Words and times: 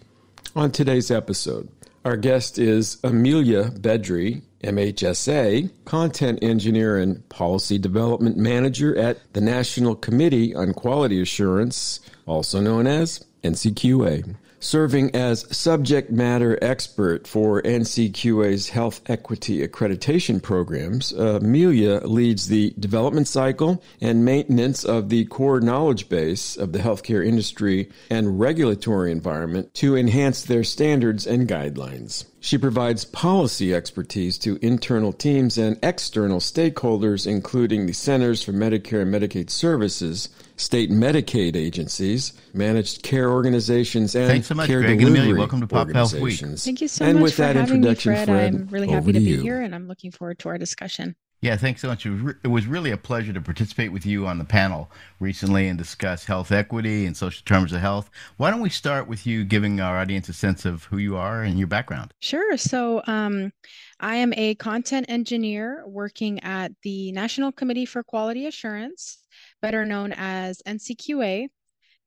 On 0.55 0.71
today's 0.71 1.11
episode, 1.11 1.71
our 2.07 2.17
guest 2.17 2.57
is 2.57 2.99
Amelia 3.03 3.65
Bedry, 3.65 4.41
MHSA, 4.63 5.69
content 5.87 6.39
engineer 6.41 6.97
and 6.99 7.29
policy 7.29 7.79
development 7.79 8.37
manager 8.37 8.97
at 8.97 9.19
the 9.33 9.41
National 9.41 9.97
Committee 9.97 10.55
on 10.55 10.73
Quality 10.73 11.21
Assurance, 11.21 11.99
also 12.25 12.61
known 12.61 12.87
as 12.87 13.25
NCQA. 13.43 14.37
Serving 14.67 15.15
as 15.15 15.47
subject 15.57 16.11
matter 16.11 16.59
expert 16.61 17.29
for 17.29 17.63
NCQA's 17.63 18.71
health 18.71 19.01
equity 19.07 19.65
accreditation 19.65 20.43
programs, 20.43 21.13
uh, 21.13 21.39
Amelia 21.41 22.01
leads 22.01 22.49
the 22.49 22.75
development 22.77 23.29
cycle 23.29 23.81
and 24.01 24.25
maintenance 24.25 24.83
of 24.83 25.09
the 25.09 25.25
core 25.27 25.61
knowledge 25.61 26.09
base 26.09 26.57
of 26.57 26.73
the 26.73 26.81
healthcare 26.81 27.25
industry 27.25 27.89
and 28.11 28.41
regulatory 28.41 29.13
environment 29.13 29.73
to 29.75 29.97
enhance 29.97 30.43
their 30.43 30.65
standards 30.65 31.29
and 31.29 31.49
guidelines. 31.49 32.25
She 32.41 32.59
provides 32.59 33.05
policy 33.05 33.75
expertise 33.75 34.39
to 34.39 34.59
internal 34.63 35.13
teams 35.13 35.59
and 35.59 35.79
external 35.83 36.39
stakeholders, 36.39 37.27
including 37.27 37.87
the 37.87 37.93
Centers 37.93 38.43
for 38.43 38.53
Medicare 38.53 39.03
and 39.03 39.13
Medicaid 39.13 39.51
Services, 39.51 40.29
state 40.57 40.91
Medicaid 40.91 41.57
agencies, 41.57 42.35
managed 42.55 43.03
care 43.03 43.31
organizations, 43.31 44.15
and 44.15 44.29
Thanks 44.29 44.47
so 44.47 44.55
much, 44.55 44.69
care 44.69 44.81
Greg 44.81 44.93
and 44.93 45.01
delivery 45.01 45.21
Amelia. 45.21 45.39
Welcome 45.39 45.61
to 45.61 45.67
Pop 45.67 45.91
Health 45.91 46.15
Week. 46.15 46.39
Thank 46.39 46.81
you 46.81 46.89
so 46.89 47.05
and 47.05 47.15
much 47.15 47.23
with 47.23 47.35
for 47.35 47.43
that 47.43 47.57
having 47.57 47.81
me, 47.81 47.89
introduction, 47.89 48.13
Fred. 48.13 48.27
Fred, 48.29 48.55
I'm 48.55 48.67
really 48.69 48.89
happy 48.89 49.07
to 49.07 49.13
to 49.15 49.19
be 49.19 49.31
you. 49.31 49.41
here, 49.41 49.61
and 49.61 49.75
I'm 49.75 49.89
looking 49.89 50.13
forward 50.13 50.39
to 50.41 50.49
our 50.51 50.59
discussion. 50.59 51.17
Yeah, 51.47 51.57
thanks 51.57 51.81
so 51.81 51.87
much. 51.87 52.05
It 52.05 52.49
was, 52.49 52.67
really 52.67 52.91
a 52.91 52.97
pleasure 52.97 53.33
to 53.33 53.41
participate 53.41 53.93
with 53.93 54.05
you 54.05 54.27
on 54.27 54.39
the 54.39 54.45
panel 54.45 54.91
recently 55.21 55.69
and 55.69 55.79
discuss 55.79 56.25
health 56.25 56.51
equity 56.51 57.07
and 57.07 57.17
social 57.17 57.45
terms 57.45 57.73
of 57.73 57.81
health. 57.81 58.11
Why 58.37 58.51
don't 58.51 58.63
we 58.63 58.69
start 58.69 59.07
with 59.07 59.29
you 59.29 59.45
giving 59.45 59.79
our 59.79 59.97
audience 60.01 60.29
a 60.29 60.33
sense 60.33 60.65
of 60.65 60.83
who 60.87 60.99
you 60.99 61.17
are 61.17 61.43
and 61.43 61.57
your 61.57 61.69
background? 61.69 62.13
Sure. 62.19 62.57
So, 62.57 63.01
um, 63.07 63.53
I 64.01 64.17
am 64.17 64.35
a 64.37 64.57
content 64.57 65.07
engineer 65.09 65.85
working 65.87 66.43
at 66.43 66.73
the 66.83 67.13
National 67.13 67.53
Committee 67.53 67.87
for 67.87 68.03
Quality 68.03 68.47
Assurance, 68.47 69.19
better 69.63 69.85
known 69.85 70.13
as 70.17 70.61
NCQA. 70.67 71.47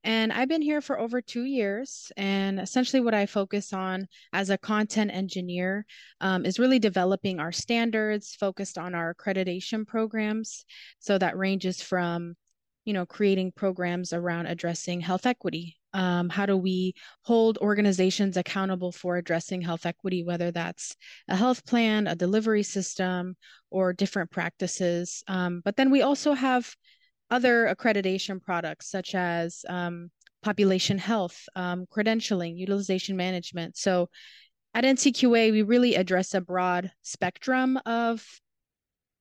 And 0.02 0.32
I've 0.32 0.48
been 0.48 0.62
here 0.62 0.80
for 0.80 0.98
over 0.98 1.20
two 1.20 1.44
years. 1.44 2.10
And 2.16 2.58
essentially, 2.58 3.00
what 3.00 3.14
I 3.14 3.26
focus 3.26 3.72
on 3.72 4.06
as 4.32 4.50
a 4.50 4.58
content 4.58 5.10
engineer 5.12 5.84
um, 6.20 6.46
is 6.46 6.58
really 6.58 6.78
developing 6.78 7.38
our 7.38 7.52
standards, 7.52 8.34
focused 8.34 8.78
on 8.78 8.94
our 8.94 9.14
accreditation 9.14 9.86
programs. 9.86 10.64
So 11.00 11.18
that 11.18 11.36
ranges 11.36 11.82
from 11.82 12.36
you 12.84 12.94
know, 12.94 13.06
creating 13.06 13.52
programs 13.52 14.12
around 14.12 14.46
addressing 14.46 15.00
health 15.00 15.26
equity. 15.26 15.76
Um, 15.92 16.28
how 16.28 16.46
do 16.46 16.56
we 16.56 16.94
hold 17.22 17.58
organizations 17.58 18.36
accountable 18.36 18.92
for 18.92 19.16
addressing 19.16 19.60
health 19.60 19.86
equity, 19.86 20.24
whether 20.24 20.50
that's 20.50 20.96
a 21.28 21.36
health 21.36 21.64
plan, 21.66 22.06
a 22.06 22.14
delivery 22.14 22.62
system, 22.62 23.36
or 23.70 23.92
different 23.92 24.30
practices? 24.30 25.22
Um, 25.28 25.62
but 25.64 25.76
then 25.76 25.90
we 25.90 26.02
also 26.02 26.32
have 26.32 26.74
other 27.30 27.74
accreditation 27.74 28.42
products 28.42 28.90
such 28.90 29.14
as 29.14 29.64
um, 29.68 30.10
population 30.42 30.98
health, 30.98 31.44
um, 31.54 31.86
credentialing, 31.86 32.56
utilization 32.56 33.16
management. 33.16 33.76
So 33.76 34.08
at 34.74 34.84
NCQA, 34.84 35.52
we 35.52 35.62
really 35.62 35.94
address 35.94 36.34
a 36.34 36.40
broad 36.40 36.92
spectrum 37.02 37.78
of 37.86 38.24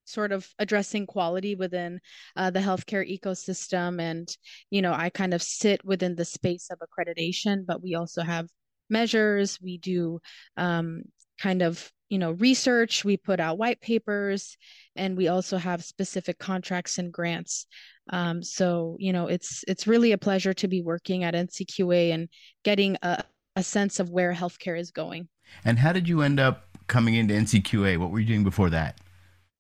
sort 0.05 0.31
of 0.31 0.47
addressing 0.57 1.05
quality 1.05 1.55
within 1.55 1.99
uh, 2.35 2.49
the 2.49 2.59
healthcare 2.59 3.07
ecosystem. 3.07 4.01
And, 4.01 4.27
you 4.69 4.81
know, 4.81 4.93
I 4.93 5.09
kind 5.09 5.33
of 5.33 5.41
sit 5.41 5.85
within 5.85 6.15
the 6.15 6.25
space 6.25 6.69
of 6.71 6.79
accreditation, 6.79 7.65
but 7.65 7.81
we 7.81 7.95
also 7.95 8.23
have 8.23 8.47
measures. 8.89 9.59
We 9.61 9.77
do 9.77 10.19
um, 10.57 11.03
kind 11.39 11.61
of, 11.61 11.91
you 12.09 12.17
know, 12.17 12.31
research. 12.31 13.05
We 13.05 13.17
put 13.17 13.39
out 13.39 13.59
white 13.59 13.81
papers, 13.81 14.57
and 14.95 15.15
we 15.15 15.27
also 15.27 15.57
have 15.57 15.83
specific 15.83 16.39
contracts 16.39 16.97
and 16.97 17.13
grants. 17.13 17.67
Um, 18.09 18.41
so, 18.43 18.95
you 18.99 19.13
know, 19.13 19.27
it's 19.27 19.63
it's 19.67 19.87
really 19.87 20.11
a 20.11 20.17
pleasure 20.17 20.53
to 20.53 20.67
be 20.67 20.81
working 20.81 21.23
at 21.23 21.33
NCQA 21.33 22.13
and 22.13 22.29
getting 22.63 22.97
a, 23.01 23.23
a 23.55 23.63
sense 23.63 23.99
of 23.99 24.09
where 24.09 24.33
healthcare 24.33 24.79
is 24.79 24.91
going. 24.91 25.27
And 25.65 25.79
how 25.79 25.93
did 25.93 26.07
you 26.07 26.21
end 26.21 26.39
up 26.39 26.67
coming 26.87 27.15
into 27.15 27.33
NCQA? 27.33 27.97
What 27.97 28.11
were 28.11 28.19
you 28.19 28.25
doing 28.25 28.43
before 28.43 28.69
that? 28.71 28.99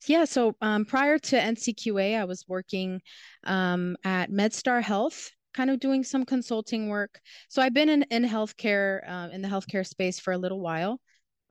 Yeah, 0.07 0.25
so 0.25 0.55
um, 0.61 0.85
prior 0.85 1.19
to 1.19 1.35
NCQA, 1.35 2.17
I 2.17 2.25
was 2.25 2.45
working 2.47 3.01
um, 3.43 3.97
at 4.03 4.31
MedStar 4.31 4.81
Health, 4.81 5.29
kind 5.53 5.69
of 5.69 5.79
doing 5.79 6.03
some 6.03 6.25
consulting 6.25 6.87
work. 6.87 7.19
So 7.49 7.61
I've 7.61 7.73
been 7.73 7.89
in, 7.89 8.03
in 8.03 8.23
healthcare, 8.23 9.01
uh, 9.07 9.29
in 9.31 9.41
the 9.41 9.49
healthcare 9.49 9.85
space 9.85 10.19
for 10.19 10.31
a 10.31 10.37
little 10.37 10.61
while. 10.61 11.01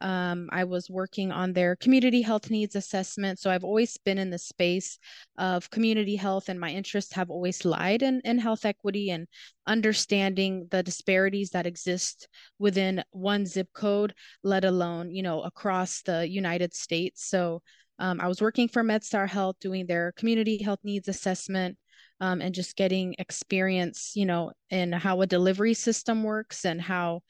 Um, 0.00 0.48
I 0.53 0.64
was 0.64 0.88
working 0.88 1.32
on 1.32 1.53
their 1.53 1.76
community 1.76 2.22
health 2.22 2.50
needs 2.50 2.76
assessment. 2.76 3.38
So 3.38 3.50
I've 3.50 3.64
always 3.64 3.97
been 3.98 4.19
in 4.19 4.31
the 4.31 4.38
space 4.38 4.98
of 5.36 5.70
community 5.70 6.16
health, 6.16 6.48
and 6.48 6.60
my 6.60 6.70
interests 6.70 7.12
have 7.14 7.31
always 7.31 7.64
lied 7.64 8.03
in, 8.03 8.20
in 8.25 8.38
health 8.38 8.64
equity 8.64 9.10
and 9.10 9.26
understanding 9.66 10.69
the 10.70 10.82
disparities 10.82 11.50
that 11.50 11.66
exist 11.66 12.28
within 12.59 13.03
one 13.10 13.44
zip 13.47 13.69
code, 13.75 14.14
let 14.42 14.64
alone, 14.64 15.10
you 15.10 15.22
know, 15.22 15.42
across 15.42 16.03
the 16.03 16.28
United 16.28 16.75
States. 16.75 17.25
So 17.26 17.62
um, 17.98 18.20
I 18.20 18.28
was 18.28 18.41
working 18.41 18.69
for 18.69 18.82
MedStar 18.82 19.28
Health 19.28 19.56
doing 19.60 19.86
their 19.86 20.12
community 20.12 20.62
health 20.62 20.80
needs 20.84 21.09
assessment 21.09 21.76
um, 22.20 22.41
and 22.41 22.54
just 22.54 22.76
getting 22.76 23.15
experience, 23.19 24.12
you 24.15 24.26
know, 24.26 24.53
in 24.70 24.92
how 24.92 25.20
a 25.20 25.26
delivery 25.26 25.75
system 25.75 26.22
works 26.22 26.65
and 26.65 26.80
how, 26.80 27.22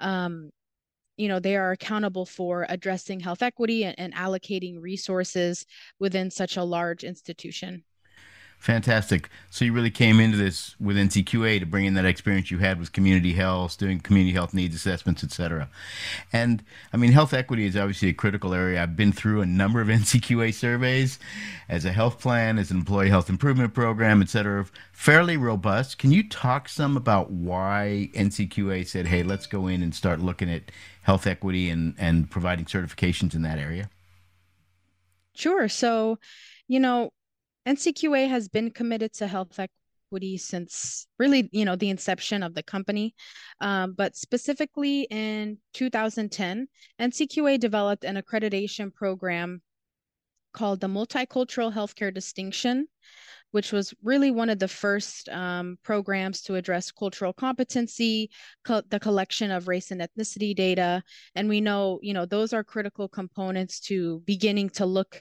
um, 0.00 0.50
you 1.16 1.28
know, 1.28 1.40
they 1.40 1.56
are 1.56 1.72
accountable 1.72 2.26
for 2.26 2.66
addressing 2.68 3.20
health 3.20 3.42
equity 3.42 3.84
and, 3.84 3.98
and 3.98 4.14
allocating 4.14 4.80
resources 4.80 5.66
within 5.98 6.30
such 6.30 6.56
a 6.56 6.64
large 6.64 7.04
institution. 7.04 7.84
Fantastic. 8.58 9.28
So 9.48 9.64
you 9.64 9.72
really 9.72 9.90
came 9.90 10.18
into 10.18 10.36
this 10.36 10.74
with 10.80 10.96
NCQA 10.96 11.60
to 11.60 11.66
bring 11.66 11.84
in 11.84 11.94
that 11.94 12.04
experience 12.04 12.50
you 12.50 12.58
had 12.58 12.80
with 12.80 12.92
community 12.92 13.32
health, 13.32 13.78
doing 13.78 14.00
community 14.00 14.34
health 14.34 14.52
needs 14.52 14.74
assessments, 14.74 15.22
et 15.22 15.30
cetera. 15.30 15.68
And 16.32 16.64
I 16.92 16.96
mean, 16.96 17.12
health 17.12 17.32
equity 17.32 17.66
is 17.66 17.76
obviously 17.76 18.08
a 18.08 18.12
critical 18.12 18.54
area. 18.54 18.82
I've 18.82 18.96
been 18.96 19.12
through 19.12 19.40
a 19.40 19.46
number 19.46 19.80
of 19.80 19.86
NCQA 19.88 20.52
surveys 20.52 21.20
as 21.68 21.84
a 21.84 21.92
health 21.92 22.18
plan, 22.18 22.58
as 22.58 22.72
an 22.72 22.78
employee 22.78 23.08
health 23.08 23.28
improvement 23.28 23.72
program, 23.72 24.20
et 24.20 24.30
cetera, 24.30 24.66
fairly 24.90 25.36
robust. 25.36 25.98
Can 25.98 26.10
you 26.10 26.28
talk 26.28 26.68
some 26.68 26.96
about 26.96 27.30
why 27.30 28.10
NCQA 28.14 28.86
said, 28.86 29.06
hey, 29.06 29.22
let's 29.22 29.46
go 29.46 29.68
in 29.68 29.80
and 29.80 29.94
start 29.94 30.20
looking 30.20 30.50
at 30.50 30.72
health 31.02 31.26
equity 31.28 31.70
and, 31.70 31.94
and 31.98 32.30
providing 32.30 32.64
certifications 32.64 33.32
in 33.34 33.42
that 33.42 33.58
area? 33.60 33.90
Sure. 35.34 35.68
So, 35.68 36.18
you 36.66 36.80
know, 36.80 37.10
NCQA 37.66 38.28
has 38.28 38.48
been 38.48 38.70
committed 38.70 39.12
to 39.14 39.26
health 39.26 39.58
equity 39.58 40.36
since 40.36 41.06
really, 41.18 41.48
you 41.52 41.64
know, 41.64 41.76
the 41.76 41.90
inception 41.90 42.42
of 42.42 42.54
the 42.54 42.62
company. 42.62 43.14
Um, 43.60 43.92
but 43.92 44.16
specifically 44.16 45.02
in 45.10 45.58
2010, 45.74 46.68
NCQA 47.00 47.58
developed 47.58 48.04
an 48.04 48.16
accreditation 48.16 48.94
program 48.94 49.62
called 50.52 50.80
the 50.80 50.86
Multicultural 50.86 51.72
Healthcare 51.72 52.14
Distinction, 52.14 52.86
which 53.50 53.72
was 53.72 53.92
really 54.02 54.30
one 54.30 54.48
of 54.48 54.58
the 54.58 54.68
first 54.68 55.28
um, 55.28 55.76
programs 55.82 56.40
to 56.42 56.54
address 56.54 56.90
cultural 56.90 57.32
competency, 57.32 58.30
co- 58.64 58.82
the 58.88 58.98
collection 58.98 59.50
of 59.50 59.68
race 59.68 59.90
and 59.90 60.00
ethnicity 60.00 60.56
data. 60.56 61.02
And 61.34 61.48
we 61.48 61.60
know, 61.60 61.98
you 62.00 62.14
know, 62.14 62.24
those 62.24 62.52
are 62.52 62.64
critical 62.64 63.08
components 63.08 63.80
to 63.80 64.20
beginning 64.20 64.70
to 64.70 64.86
look 64.86 65.20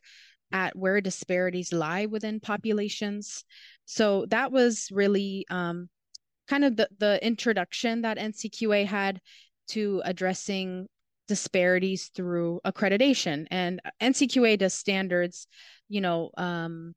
at 0.55 0.73
where 0.73 1.01
disparities 1.01 1.73
lie 1.73 2.05
within 2.05 2.39
populations. 2.39 3.43
So 3.83 4.25
that 4.27 4.53
was 4.53 4.87
really 4.89 5.45
um, 5.49 5.89
kind 6.47 6.63
of 6.63 6.77
the, 6.77 6.87
the 6.97 7.19
introduction 7.21 8.03
that 8.03 8.17
NCQA 8.17 8.85
had 8.85 9.19
to 9.69 10.01
addressing 10.05 10.87
disparities 11.27 12.11
through 12.15 12.61
accreditation 12.63 13.47
and 13.49 13.81
ncqa 13.99 14.59
does 14.59 14.75
standards 14.75 15.47
you 15.89 15.99
know 15.99 16.29
um 16.37 16.93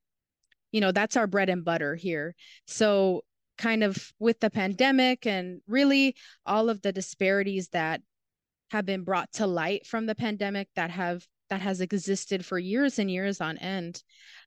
you 0.70 0.82
know 0.82 0.92
that's 0.92 1.16
our 1.16 1.26
bread 1.26 1.48
and 1.48 1.64
butter 1.64 1.94
here 1.94 2.34
so 2.66 3.22
kind 3.56 3.82
of 3.82 4.12
with 4.18 4.38
the 4.40 4.50
pandemic 4.50 5.26
and 5.26 5.62
really 5.66 6.14
all 6.44 6.68
of 6.68 6.82
the 6.82 6.92
disparities 6.92 7.68
that 7.68 8.02
have 8.70 8.84
been 8.84 9.02
brought 9.02 9.32
to 9.32 9.46
light 9.46 9.86
from 9.86 10.04
the 10.04 10.14
pandemic 10.14 10.68
that 10.76 10.90
have 10.90 11.26
that 11.50 11.60
has 11.60 11.80
existed 11.80 12.44
for 12.44 12.58
years 12.58 12.98
and 12.98 13.10
years 13.10 13.40
on 13.40 13.58
end. 13.58 14.02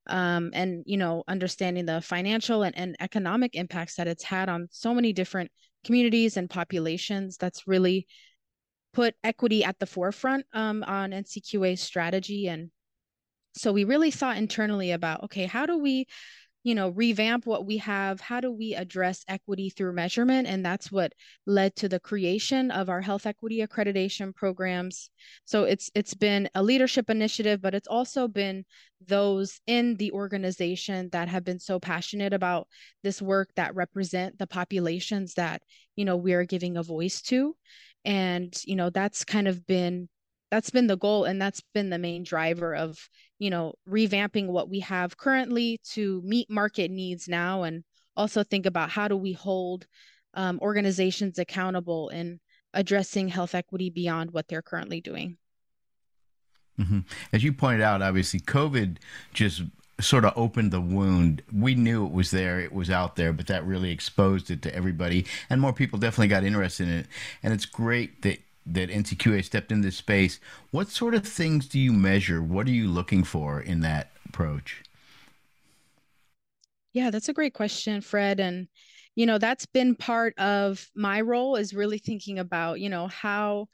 Um, 0.07 0.49
and 0.53 0.83
you 0.87 0.97
know 0.97 1.23
understanding 1.27 1.85
the 1.85 2.01
financial 2.01 2.63
and, 2.63 2.75
and 2.77 2.95
economic 2.99 3.55
impacts 3.55 3.95
that 3.95 4.07
it's 4.07 4.23
had 4.23 4.49
on 4.49 4.67
so 4.71 4.93
many 4.93 5.13
different 5.13 5.51
communities 5.83 6.37
and 6.37 6.49
populations 6.49 7.37
that's 7.37 7.67
really 7.67 8.07
put 8.93 9.15
equity 9.23 9.63
at 9.63 9.79
the 9.79 9.85
forefront 9.85 10.45
um, 10.53 10.83
on 10.83 11.11
ncqa 11.11 11.77
strategy. 11.77 12.47
And 12.47 12.71
so 13.55 13.71
we 13.71 13.83
really 13.83 14.11
thought 14.11 14.37
internally 14.37 14.91
about 14.91 15.23
okay 15.25 15.45
how 15.45 15.65
do 15.65 15.77
we 15.77 16.07
you 16.63 16.75
know 16.75 16.89
revamp 16.89 17.45
what 17.45 17.65
we 17.65 17.77
have 17.77 18.21
how 18.21 18.39
do 18.39 18.51
we 18.51 18.75
address 18.75 19.23
equity 19.27 19.69
through 19.69 19.93
measurement? 19.93 20.47
And 20.47 20.65
that's 20.65 20.91
what 20.91 21.13
led 21.45 21.75
to 21.77 21.89
the 21.89 21.99
creation 21.99 22.71
of 22.71 22.89
our 22.89 23.01
health 23.01 23.25
equity 23.25 23.65
accreditation 23.65 24.33
programs. 24.35 25.09
So 25.45 25.63
it's 25.63 25.89
it's 25.95 26.13
been 26.13 26.49
a 26.55 26.63
leadership 26.63 27.09
initiative 27.09 27.61
but 27.61 27.73
it's 27.73 27.87
also 27.87 28.27
been 28.27 28.65
those 29.07 29.59
in 29.67 29.95
the 29.97 30.11
organization 30.11 31.09
that 31.11 31.27
have 31.27 31.43
been 31.43 31.59
so 31.59 31.79
passionate 31.79 32.33
about 32.33 32.67
this 33.03 33.21
work 33.21 33.49
that 33.55 33.75
represent 33.75 34.37
the 34.37 34.47
populations 34.47 35.33
that 35.35 35.61
you 35.95 36.05
know 36.05 36.17
we 36.17 36.33
are 36.33 36.45
giving 36.45 36.77
a 36.77 36.83
voice 36.83 37.21
to. 37.23 37.55
And 38.05 38.55
you 38.65 38.75
know 38.75 38.89
that's 38.89 39.23
kind 39.25 39.47
of 39.47 39.65
been 39.65 40.09
that's 40.51 40.69
been 40.69 40.87
the 40.87 40.97
goal 40.97 41.23
and 41.23 41.41
that's 41.41 41.63
been 41.73 41.89
the 41.89 41.97
main 41.97 42.23
driver 42.23 42.75
of 42.75 43.09
you 43.39 43.49
know 43.49 43.73
revamping 43.89 44.47
what 44.47 44.69
we 44.69 44.81
have 44.81 45.17
currently 45.17 45.79
to 45.83 46.21
meet 46.23 46.49
market 46.49 46.91
needs 46.91 47.27
now 47.27 47.63
and 47.63 47.83
also 48.15 48.43
think 48.43 48.65
about 48.65 48.89
how 48.89 49.07
do 49.07 49.17
we 49.17 49.31
hold 49.31 49.87
um, 50.33 50.59
organizations 50.61 51.39
accountable 51.39 52.09
in 52.09 52.39
addressing 52.73 53.27
health 53.27 53.55
equity 53.55 53.89
beyond 53.89 54.31
what 54.31 54.47
they're 54.47 54.61
currently 54.61 55.01
doing 55.01 55.37
mm-hmm. 56.79 56.99
as 57.33 57.43
you 57.43 57.51
pointed 57.51 57.81
out 57.81 58.01
obviously 58.01 58.39
covid 58.39 58.97
just 59.33 59.63
sort 59.99 60.25
of 60.25 60.33
opened 60.35 60.71
the 60.71 60.81
wound. 60.81 61.43
We 61.53 61.75
knew 61.75 62.05
it 62.07 62.11
was 62.11 62.31
there, 62.31 62.59
it 62.59 62.73
was 62.73 62.89
out 62.89 63.17
there, 63.17 63.31
but 63.31 63.45
that 63.47 63.63
really 63.65 63.91
exposed 63.91 64.49
it 64.49 64.63
to 64.63 64.75
everybody, 64.75 65.27
and 65.47 65.61
more 65.61 65.73
people 65.73 65.99
definitely 65.99 66.29
got 66.29 66.43
interested 66.43 66.87
in 66.87 66.93
it. 66.95 67.07
And 67.43 67.53
it's 67.53 67.65
great 67.67 68.23
that 68.23 68.39
that 68.65 68.89
NCQA 68.89 69.43
stepped 69.43 69.71
in 69.71 69.81
this 69.81 69.97
space. 69.97 70.39
What 70.71 70.89
sort 70.89 71.15
of 71.15 71.25
things 71.25 71.67
do 71.67 71.79
you 71.79 71.93
measure? 71.93 72.41
What 72.41 72.67
are 72.67 72.71
you 72.71 72.87
looking 72.87 73.23
for 73.23 73.59
in 73.59 73.81
that 73.81 74.11
approach? 74.27 74.83
Yeah, 76.93 77.09
that's 77.09 77.29
a 77.29 77.33
great 77.33 77.53
question, 77.53 78.01
Fred. 78.01 78.39
And, 78.39 78.67
you 79.15 79.25
know, 79.25 79.37
that's 79.37 79.65
been 79.65 79.95
part 79.95 80.37
of 80.37 80.85
my 80.95 81.21
role 81.21 81.55
is 81.55 81.73
really 81.73 81.97
thinking 81.97 82.39
about, 82.39 82.79
you 82.79 82.89
know, 82.89 83.07
how, 83.07 83.67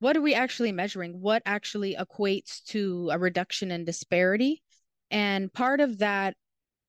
what 0.00 0.16
are 0.16 0.20
we 0.20 0.34
actually 0.34 0.72
measuring? 0.72 1.20
What 1.20 1.42
actually 1.46 1.96
equates 1.98 2.62
to 2.66 3.10
a 3.10 3.18
reduction 3.18 3.70
in 3.70 3.84
disparity? 3.84 4.62
And 5.10 5.52
part 5.52 5.80
of 5.80 5.98
that 5.98 6.36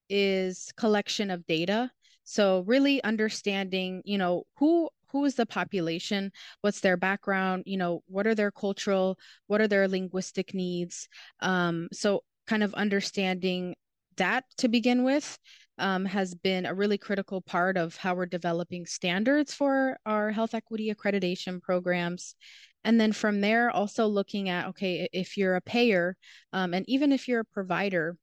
is 0.10 0.72
collection 0.78 1.32
of 1.32 1.46
data. 1.48 1.92
So 2.26 2.64
really 2.68 3.04
understanding, 3.04 4.02
you 4.06 4.18
know, 4.18 4.44
who 4.58 4.90
who 5.14 5.24
is 5.26 5.36
the 5.36 5.46
population? 5.46 6.32
What's 6.62 6.82
their 6.82 6.98
background? 6.98 7.64
You 7.66 7.78
know 7.78 8.04
what 8.08 8.28
are 8.28 8.36
their 8.36 8.52
cultural 8.52 9.18
what 9.48 9.62
are 9.62 9.68
their 9.68 9.88
linguistic 9.88 10.54
needs? 10.54 11.08
Um, 11.40 11.88
so 11.94 12.24
kind 12.48 12.64
of 12.64 12.74
understanding 12.74 13.76
that 14.18 14.44
to 14.58 14.68
begin 14.68 15.04
with 15.04 15.38
um, 15.80 16.06
has 16.06 16.36
been 16.36 16.66
a 16.66 16.74
really 16.74 16.98
critical 16.98 17.42
part 17.42 17.78
of 17.78 17.96
how 17.96 18.14
we're 18.16 18.26
developing 18.26 18.86
standards 18.86 19.54
for 19.54 19.98
our 20.06 20.32
health 20.32 20.54
equity 20.54 20.94
accreditation 20.94 21.62
programs. 21.62 22.36
And 22.84 23.00
then 23.00 23.14
from 23.14 23.42
there 23.42 23.72
also 23.72 24.08
looking 24.08 24.50
at 24.50 24.68
okay 24.68 25.08
if 25.14 25.38
you're 25.38 25.56
a 25.56 25.62
payer 25.62 26.18
um, 26.52 26.74
and 26.74 26.86
even 26.90 27.12
if 27.12 27.28
you're 27.28 27.42
a 27.42 27.46
provider 27.46 28.18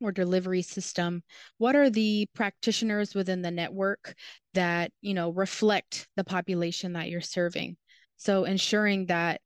or 0.00 0.12
delivery 0.12 0.62
system 0.62 1.22
what 1.58 1.74
are 1.76 1.90
the 1.90 2.28
practitioners 2.34 3.14
within 3.14 3.42
the 3.42 3.50
network 3.50 4.14
that 4.54 4.90
you 5.00 5.14
know 5.14 5.30
reflect 5.30 6.08
the 6.16 6.24
population 6.24 6.94
that 6.94 7.08
you're 7.08 7.20
serving? 7.20 7.76
So 8.16 8.44
ensuring 8.44 9.06
that 9.06 9.40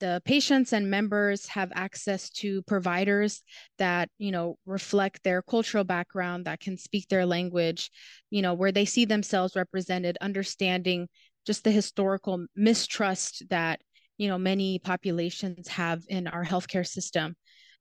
the 0.00 0.20
patients 0.24 0.72
and 0.72 0.90
members 0.90 1.46
have 1.46 1.70
access 1.76 2.28
to 2.28 2.60
providers 2.62 3.42
that 3.78 4.08
you 4.18 4.32
know 4.32 4.56
reflect 4.66 5.22
their 5.22 5.42
cultural 5.42 5.84
background 5.84 6.44
that 6.44 6.58
can 6.58 6.76
speak 6.76 7.06
their 7.08 7.24
language 7.24 7.88
you 8.30 8.42
know 8.42 8.54
where 8.54 8.72
they 8.72 8.84
see 8.84 9.04
themselves 9.04 9.54
represented 9.54 10.18
understanding 10.20 11.08
just 11.46 11.62
the 11.62 11.70
historical 11.70 12.44
mistrust 12.56 13.44
that 13.48 13.80
you 14.18 14.26
know 14.28 14.38
many 14.38 14.80
populations 14.80 15.68
have 15.68 16.02
in 16.08 16.26
our 16.26 16.44
healthcare 16.44 16.86
system 16.86 17.36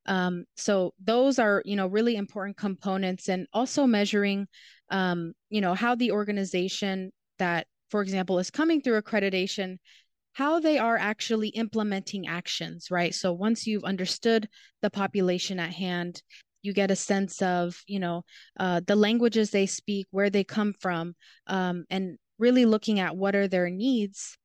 um, 0.06 0.46
so 0.56 0.94
those 1.04 1.40
are, 1.40 1.62
you 1.66 1.76
know, 1.76 1.88
really 1.88 2.16
important 2.16 2.58
components 2.58 3.30
and 3.30 3.48
also 3.54 3.86
measuring, 3.86 4.48
um, 4.90 5.34
you 5.50 5.62
know, 5.62 5.74
how 5.74 5.96
the 5.96 6.12
organization 6.12 7.12
that, 7.40 7.68
for 7.90 8.02
example, 8.02 8.40
is 8.40 8.50
coming 8.50 8.82
through 8.82 9.02
accreditation, 9.02 9.78
how 10.34 10.60
they 10.60 10.78
are 10.78 10.98
actually 10.98 11.50
implementing 11.50 12.28
actions, 12.28 12.90
right? 12.90 13.14
So 13.14 13.34
once 13.34 13.68
you've 13.68 13.84
understood 13.84 14.48
the 14.82 14.90
population 14.90 15.60
at 15.60 15.72
hand, 15.72 16.22
you 16.64 16.74
get 16.74 16.92
a 16.92 16.96
sense 16.96 17.42
of, 17.42 17.82
you 17.88 18.00
know, 18.00 18.24
uh, 18.60 18.82
the 18.86 18.96
languages 18.96 19.50
they 19.50 19.66
speak, 19.66 20.08
where 20.12 20.30
they 20.30 20.44
come 20.44 20.74
from, 20.80 21.16
um, 21.48 21.86
and 21.90 22.18
really 22.38 22.66
looking 22.66 23.00
at 23.00 23.16
what 23.16 23.36
are 23.36 23.48
their 23.48 23.70
needs 23.70 24.38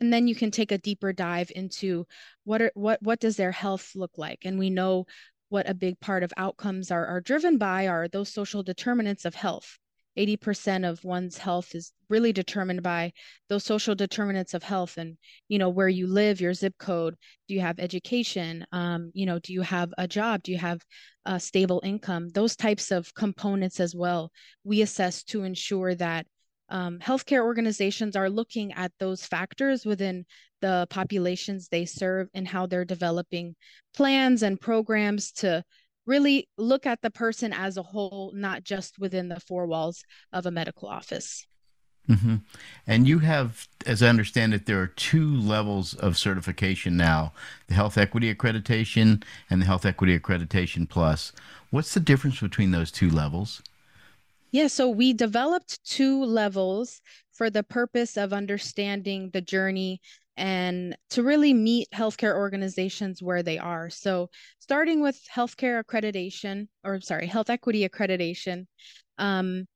and 0.00 0.12
then 0.12 0.26
you 0.26 0.34
can 0.34 0.50
take 0.50 0.72
a 0.72 0.78
deeper 0.78 1.12
dive 1.12 1.50
into 1.54 2.06
what 2.44 2.60
are 2.62 2.70
what 2.74 3.02
what 3.02 3.20
does 3.20 3.36
their 3.36 3.52
health 3.52 3.92
look 3.94 4.12
like? 4.16 4.40
And 4.44 4.58
we 4.58 4.70
know 4.70 5.06
what 5.48 5.68
a 5.68 5.74
big 5.74 6.00
part 6.00 6.22
of 6.22 6.32
outcomes 6.36 6.90
are 6.90 7.06
are 7.06 7.20
driven 7.20 7.58
by 7.58 7.88
are 7.88 8.08
those 8.08 8.32
social 8.32 8.62
determinants 8.62 9.24
of 9.24 9.34
health. 9.34 9.78
80% 10.16 10.88
of 10.88 11.02
one's 11.02 11.38
health 11.38 11.74
is 11.74 11.92
really 12.08 12.32
determined 12.32 12.84
by 12.84 13.12
those 13.48 13.64
social 13.64 13.96
determinants 13.96 14.54
of 14.54 14.62
health 14.62 14.96
and 14.96 15.16
you 15.48 15.58
know 15.58 15.70
where 15.70 15.88
you 15.88 16.06
live 16.06 16.40
your 16.40 16.54
zip 16.54 16.74
code. 16.78 17.16
Do 17.48 17.54
you 17.54 17.60
have 17.60 17.80
education? 17.80 18.64
Um, 18.72 19.10
you 19.14 19.26
know 19.26 19.38
do 19.38 19.52
you 19.52 19.62
have 19.62 19.92
a 19.98 20.06
job? 20.06 20.42
Do 20.42 20.52
you 20.52 20.58
have 20.58 20.80
a 21.24 21.40
stable 21.40 21.80
income? 21.84 22.28
Those 22.30 22.56
types 22.56 22.90
of 22.90 23.12
components 23.14 23.80
as 23.80 23.94
well 23.94 24.30
we 24.64 24.82
assess 24.82 25.22
to 25.24 25.44
ensure 25.44 25.94
that 25.96 26.26
um, 26.74 26.98
healthcare 26.98 27.44
organizations 27.44 28.16
are 28.16 28.28
looking 28.28 28.72
at 28.72 28.90
those 28.98 29.24
factors 29.24 29.86
within 29.86 30.26
the 30.60 30.88
populations 30.90 31.68
they 31.68 31.84
serve 31.84 32.26
and 32.34 32.48
how 32.48 32.66
they're 32.66 32.84
developing 32.84 33.54
plans 33.94 34.42
and 34.42 34.60
programs 34.60 35.30
to 35.30 35.62
really 36.04 36.48
look 36.58 36.84
at 36.84 37.00
the 37.00 37.12
person 37.12 37.52
as 37.52 37.76
a 37.76 37.82
whole, 37.82 38.32
not 38.34 38.64
just 38.64 38.98
within 38.98 39.28
the 39.28 39.38
four 39.38 39.66
walls 39.66 40.02
of 40.32 40.46
a 40.46 40.50
medical 40.50 40.88
office. 40.88 41.46
Mm-hmm. 42.08 42.36
And 42.88 43.06
you 43.06 43.20
have, 43.20 43.68
as 43.86 44.02
I 44.02 44.08
understand 44.08 44.52
it, 44.52 44.66
there 44.66 44.80
are 44.80 44.88
two 44.88 45.32
levels 45.36 45.94
of 45.94 46.18
certification 46.18 46.96
now 46.96 47.32
the 47.68 47.74
Health 47.74 47.96
Equity 47.96 48.34
Accreditation 48.34 49.22
and 49.48 49.62
the 49.62 49.66
Health 49.66 49.86
Equity 49.86 50.18
Accreditation 50.18 50.88
Plus. 50.88 51.30
What's 51.70 51.94
the 51.94 52.00
difference 52.00 52.40
between 52.40 52.72
those 52.72 52.90
two 52.90 53.08
levels? 53.08 53.62
Yeah, 54.54 54.68
so 54.68 54.88
we 54.88 55.12
developed 55.12 55.84
two 55.84 56.22
levels 56.22 57.00
for 57.32 57.50
the 57.50 57.64
purpose 57.64 58.16
of 58.16 58.32
understanding 58.32 59.30
the 59.32 59.40
journey 59.40 60.00
and 60.36 60.96
to 61.10 61.24
really 61.24 61.52
meet 61.52 61.88
healthcare 61.92 62.36
organizations 62.36 63.20
where 63.20 63.42
they 63.42 63.58
are. 63.58 63.90
So, 63.90 64.30
starting 64.60 65.02
with 65.02 65.20
healthcare 65.34 65.82
accreditation, 65.82 66.68
or 66.84 67.00
sorry, 67.00 67.26
health 67.26 67.50
equity 67.50 67.88
accreditation. 67.88 68.66
Um, 69.18 69.66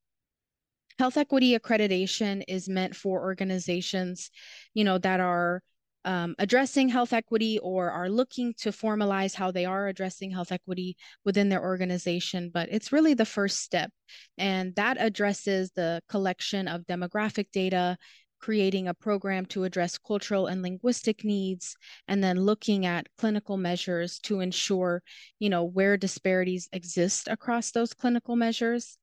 health 1.00 1.16
equity 1.16 1.58
accreditation 1.58 2.44
is 2.46 2.68
meant 2.68 2.94
for 2.94 3.20
organizations, 3.22 4.30
you 4.74 4.84
know, 4.84 4.98
that 4.98 5.18
are 5.18 5.60
um, 6.04 6.34
addressing 6.38 6.88
health 6.88 7.12
equity 7.12 7.58
or 7.58 7.90
are 7.90 8.08
looking 8.08 8.54
to 8.58 8.70
formalize 8.70 9.34
how 9.34 9.50
they 9.50 9.64
are 9.64 9.88
addressing 9.88 10.30
health 10.30 10.52
equity 10.52 10.96
within 11.24 11.48
their 11.48 11.62
organization. 11.62 12.50
But 12.52 12.68
it's 12.70 12.92
really 12.92 13.14
the 13.14 13.24
first 13.24 13.60
step. 13.60 13.90
And 14.36 14.74
that 14.76 14.96
addresses 14.98 15.70
the 15.72 16.00
collection 16.08 16.68
of 16.68 16.86
demographic 16.86 17.50
data, 17.52 17.96
creating 18.40 18.86
a 18.86 18.94
program 18.94 19.44
to 19.46 19.64
address 19.64 19.98
cultural 19.98 20.46
and 20.46 20.62
linguistic 20.62 21.24
needs, 21.24 21.76
and 22.06 22.22
then 22.22 22.40
looking 22.40 22.86
at 22.86 23.08
clinical 23.18 23.56
measures 23.56 24.20
to 24.20 24.40
ensure, 24.40 25.02
you 25.40 25.50
know, 25.50 25.64
where 25.64 25.96
disparities 25.96 26.68
exist 26.72 27.28
across 27.28 27.72
those 27.72 27.92
clinical 27.92 28.36
measures. 28.36 28.96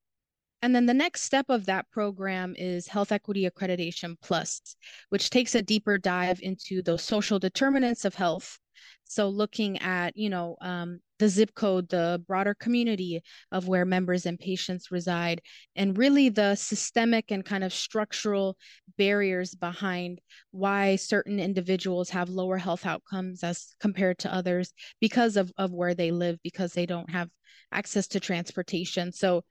And 0.65 0.75
then 0.75 0.87
the 0.87 0.95
next 0.95 1.21
step 1.21 1.45
of 1.49 1.67
that 1.67 1.87
program 1.91 2.55
is 2.57 2.87
Health 2.87 3.11
Equity 3.11 3.47
Accreditation 3.47 4.15
Plus, 4.19 4.75
which 5.09 5.29
takes 5.29 5.53
a 5.53 5.61
deeper 5.61 5.99
dive 5.99 6.39
into 6.41 6.81
those 6.81 7.03
social 7.03 7.37
determinants 7.37 8.03
of 8.03 8.15
health. 8.15 8.57
So 9.03 9.29
looking 9.29 9.77
at, 9.77 10.17
you 10.17 10.31
know, 10.31 10.55
um, 10.61 11.01
the 11.19 11.29
zip 11.29 11.53
code, 11.53 11.87
the 11.89 12.19
broader 12.27 12.55
community 12.55 13.21
of 13.51 13.67
where 13.67 13.85
members 13.85 14.25
and 14.25 14.39
patients 14.39 14.89
reside, 14.89 15.39
and 15.75 15.99
really 15.99 16.29
the 16.29 16.55
systemic 16.55 17.29
and 17.29 17.45
kind 17.45 17.63
of 17.63 17.71
structural 17.71 18.57
barriers 18.97 19.53
behind 19.53 20.19
why 20.49 20.95
certain 20.95 21.39
individuals 21.39 22.09
have 22.09 22.29
lower 22.29 22.57
health 22.57 22.87
outcomes 22.87 23.43
as 23.43 23.75
compared 23.79 24.17
to 24.17 24.33
others 24.33 24.73
because 24.99 25.37
of, 25.37 25.51
of 25.59 25.71
where 25.71 25.93
they 25.93 26.09
live, 26.09 26.39
because 26.41 26.73
they 26.73 26.87
don't 26.87 27.11
have 27.11 27.29
access 27.71 28.07
to 28.07 28.19
transportation. 28.19 29.11
So 29.11 29.43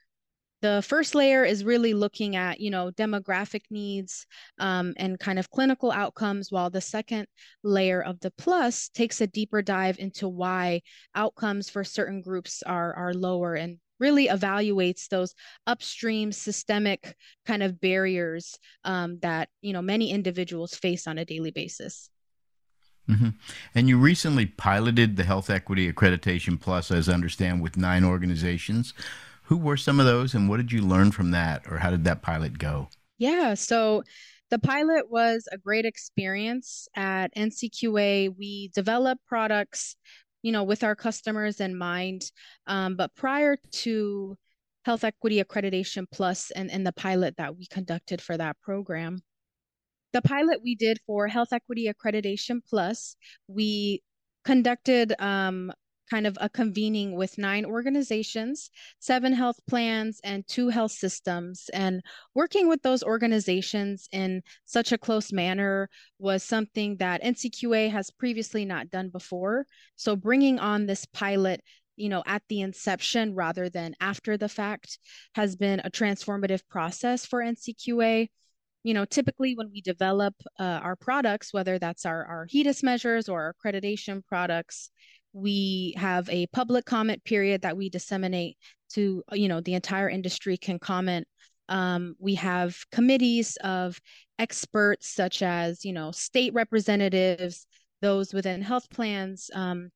the 0.64 0.80
first 0.80 1.14
layer 1.14 1.44
is 1.44 1.62
really 1.62 1.92
looking 1.92 2.36
at 2.36 2.58
you 2.58 2.70
know 2.70 2.90
demographic 2.92 3.60
needs 3.70 4.24
um, 4.58 4.94
and 4.96 5.20
kind 5.20 5.38
of 5.38 5.50
clinical 5.50 5.92
outcomes 5.92 6.50
while 6.50 6.70
the 6.70 6.80
second 6.80 7.26
layer 7.62 8.00
of 8.00 8.18
the 8.20 8.30
plus 8.38 8.88
takes 8.88 9.20
a 9.20 9.26
deeper 9.26 9.60
dive 9.60 9.98
into 9.98 10.26
why 10.26 10.80
outcomes 11.14 11.68
for 11.68 11.84
certain 11.84 12.22
groups 12.22 12.62
are 12.62 12.94
are 12.94 13.12
lower 13.12 13.54
and 13.56 13.76
really 14.00 14.28
evaluates 14.28 15.06
those 15.08 15.34
upstream 15.66 16.32
systemic 16.32 17.14
kind 17.44 17.62
of 17.62 17.78
barriers 17.78 18.58
um, 18.84 19.18
that 19.18 19.50
you 19.60 19.74
know 19.74 19.82
many 19.82 20.10
individuals 20.12 20.74
face 20.74 21.06
on 21.06 21.18
a 21.18 21.26
daily 21.26 21.50
basis 21.50 22.08
Mm-hmm. 23.06 23.28
And 23.74 23.86
you 23.86 23.98
recently 23.98 24.46
piloted 24.46 25.18
the 25.18 25.24
Health 25.24 25.50
Equity 25.50 25.92
Accreditation 25.92 26.58
Plus, 26.58 26.90
as 26.90 27.06
I 27.06 27.12
understand, 27.12 27.60
with 27.60 27.76
nine 27.76 28.02
organizations. 28.02 28.94
Who 29.44 29.56
were 29.56 29.76
some 29.76 30.00
of 30.00 30.06
those 30.06 30.34
and 30.34 30.48
what 30.48 30.56
did 30.56 30.72
you 30.72 30.82
learn 30.82 31.12
from 31.12 31.30
that 31.32 31.62
or 31.70 31.78
how 31.78 31.90
did 31.90 32.04
that 32.04 32.22
pilot 32.22 32.58
go? 32.58 32.88
Yeah, 33.18 33.54
so 33.54 34.02
the 34.50 34.58
pilot 34.58 35.10
was 35.10 35.48
a 35.52 35.58
great 35.58 35.84
experience 35.84 36.88
at 36.94 37.34
NCQA. 37.34 38.34
We 38.38 38.70
develop 38.74 39.18
products, 39.26 39.96
you 40.42 40.52
know, 40.52 40.64
with 40.64 40.84
our 40.84 40.94
customers 40.94 41.60
in 41.60 41.76
mind. 41.76 42.30
Um, 42.66 42.96
but 42.96 43.14
prior 43.14 43.56
to 43.56 44.36
Health 44.84 45.04
Equity 45.04 45.42
Accreditation 45.42 46.06
Plus 46.10 46.50
and, 46.50 46.70
and 46.70 46.86
the 46.86 46.92
pilot 46.92 47.36
that 47.38 47.56
we 47.56 47.66
conducted 47.66 48.20
for 48.20 48.36
that 48.36 48.60
program, 48.60 49.22
the 50.12 50.22
pilot 50.22 50.60
we 50.62 50.74
did 50.74 50.98
for 51.06 51.26
Health 51.26 51.52
Equity 51.52 51.92
Accreditation 51.92 52.60
Plus, 52.68 53.16
we 53.48 54.02
conducted 54.44 55.14
um, 55.18 55.72
kind 56.10 56.26
of 56.26 56.36
a 56.40 56.48
convening 56.48 57.16
with 57.16 57.38
nine 57.38 57.64
organizations, 57.64 58.70
seven 58.98 59.32
health 59.32 59.58
plans, 59.68 60.20
and 60.24 60.46
two 60.46 60.68
health 60.68 60.92
systems. 60.92 61.70
And 61.72 62.02
working 62.34 62.68
with 62.68 62.82
those 62.82 63.02
organizations 63.02 64.08
in 64.12 64.42
such 64.64 64.92
a 64.92 64.98
close 64.98 65.32
manner 65.32 65.88
was 66.18 66.42
something 66.42 66.96
that 66.98 67.22
NCQA 67.22 67.90
has 67.90 68.10
previously 68.10 68.64
not 68.64 68.90
done 68.90 69.08
before. 69.08 69.66
So 69.96 70.16
bringing 70.16 70.58
on 70.58 70.86
this 70.86 71.06
pilot 71.06 71.60
you 71.96 72.08
know 72.08 72.22
at 72.26 72.42
the 72.48 72.60
inception 72.60 73.34
rather 73.34 73.68
than 73.68 73.94
after 74.00 74.36
the 74.36 74.48
fact 74.48 74.98
has 75.34 75.54
been 75.54 75.80
a 75.84 75.90
transformative 75.90 76.60
process 76.68 77.24
for 77.24 77.40
ncqa 77.40 78.28
you 78.82 78.94
know 78.94 79.04
typically 79.04 79.54
when 79.54 79.70
we 79.72 79.80
develop 79.80 80.34
uh, 80.58 80.80
our 80.82 80.96
products 80.96 81.52
whether 81.52 81.78
that's 81.78 82.04
our, 82.04 82.24
our 82.24 82.46
HEDIS 82.46 82.82
measures 82.82 83.28
or 83.28 83.42
our 83.42 83.54
accreditation 83.54 84.24
products 84.26 84.90
we 85.34 85.94
have 85.98 86.28
a 86.30 86.46
public 86.46 86.86
comment 86.86 87.22
period 87.24 87.62
that 87.62 87.76
we 87.76 87.90
disseminate 87.90 88.56
to 88.90 89.22
you 89.32 89.48
know 89.48 89.60
the 89.60 89.74
entire 89.74 90.08
industry 90.08 90.56
can 90.56 90.78
comment. 90.78 91.26
Um, 91.68 92.14
we 92.18 92.36
have 92.36 92.76
committees 92.92 93.56
of 93.62 94.00
experts 94.38 95.10
such 95.10 95.42
as 95.42 95.84
you 95.84 95.92
know 95.92 96.12
state 96.12 96.54
representatives 96.54 97.66
those 98.00 98.32
within 98.32 98.62
health 98.62 98.88
plans 98.90 99.50
um, 99.54 99.90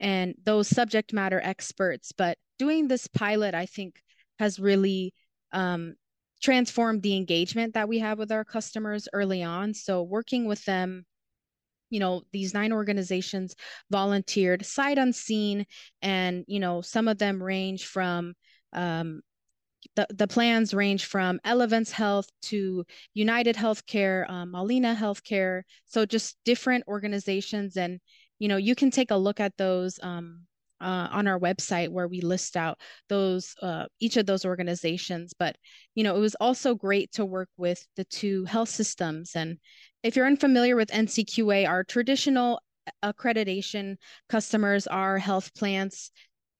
and 0.00 0.34
those 0.44 0.68
subject 0.68 1.12
matter 1.12 1.40
experts. 1.42 2.12
But 2.12 2.38
doing 2.58 2.86
this 2.86 3.08
pilot 3.08 3.52
i 3.54 3.66
think 3.66 4.00
has 4.38 4.60
really 4.60 5.12
um, 5.52 5.94
transformed 6.42 7.02
the 7.02 7.16
engagement 7.16 7.74
that 7.74 7.88
we 7.88 7.98
have 8.00 8.18
with 8.18 8.30
our 8.30 8.44
customers 8.44 9.08
early 9.12 9.42
on. 9.42 9.72
So 9.72 10.02
working 10.02 10.44
with 10.44 10.64
them 10.64 11.06
you 11.94 12.00
know 12.00 12.22
these 12.32 12.52
nine 12.52 12.72
organizations 12.72 13.54
volunteered 13.88 14.66
sight 14.66 14.98
unseen 14.98 15.64
and 16.02 16.44
you 16.48 16.58
know 16.58 16.80
some 16.80 17.06
of 17.06 17.18
them 17.18 17.40
range 17.40 17.86
from 17.86 18.34
um, 18.72 19.22
the, 19.94 20.06
the 20.10 20.26
plans 20.26 20.74
range 20.74 21.04
from 21.04 21.38
Elevance 21.44 21.92
Health 21.92 22.28
to 22.42 22.84
United 23.12 23.54
Healthcare, 23.54 24.28
um, 24.28 24.50
Molina 24.50 24.96
Healthcare. 24.98 25.62
So 25.84 26.04
just 26.06 26.36
different 26.44 26.84
organizations, 26.88 27.76
and 27.76 28.00
you 28.38 28.48
know 28.48 28.56
you 28.56 28.74
can 28.74 28.90
take 28.90 29.10
a 29.10 29.16
look 29.16 29.40
at 29.40 29.56
those 29.56 30.00
um, 30.02 30.46
uh, 30.80 31.08
on 31.10 31.26
our 31.26 31.38
website 31.38 31.88
where 31.88 32.08
we 32.08 32.20
list 32.20 32.56
out 32.56 32.78
those 33.08 33.54
uh, 33.62 33.86
each 34.00 34.16
of 34.16 34.26
those 34.26 34.44
organizations. 34.44 35.32
But 35.38 35.56
you 35.94 36.04
know 36.04 36.16
it 36.16 36.20
was 36.20 36.36
also 36.36 36.74
great 36.74 37.12
to 37.12 37.24
work 37.24 37.48
with 37.56 37.86
the 37.96 38.04
two 38.04 38.44
health 38.44 38.68
systems 38.68 39.32
and 39.34 39.58
if 40.04 40.16
you're 40.16 40.26
unfamiliar 40.26 40.76
with 40.76 40.90
NCQA, 40.90 41.66
our 41.66 41.82
traditional 41.82 42.60
accreditation 43.02 43.96
customers 44.28 44.86
are 44.86 45.18
health 45.18 45.52
plans. 45.54 46.10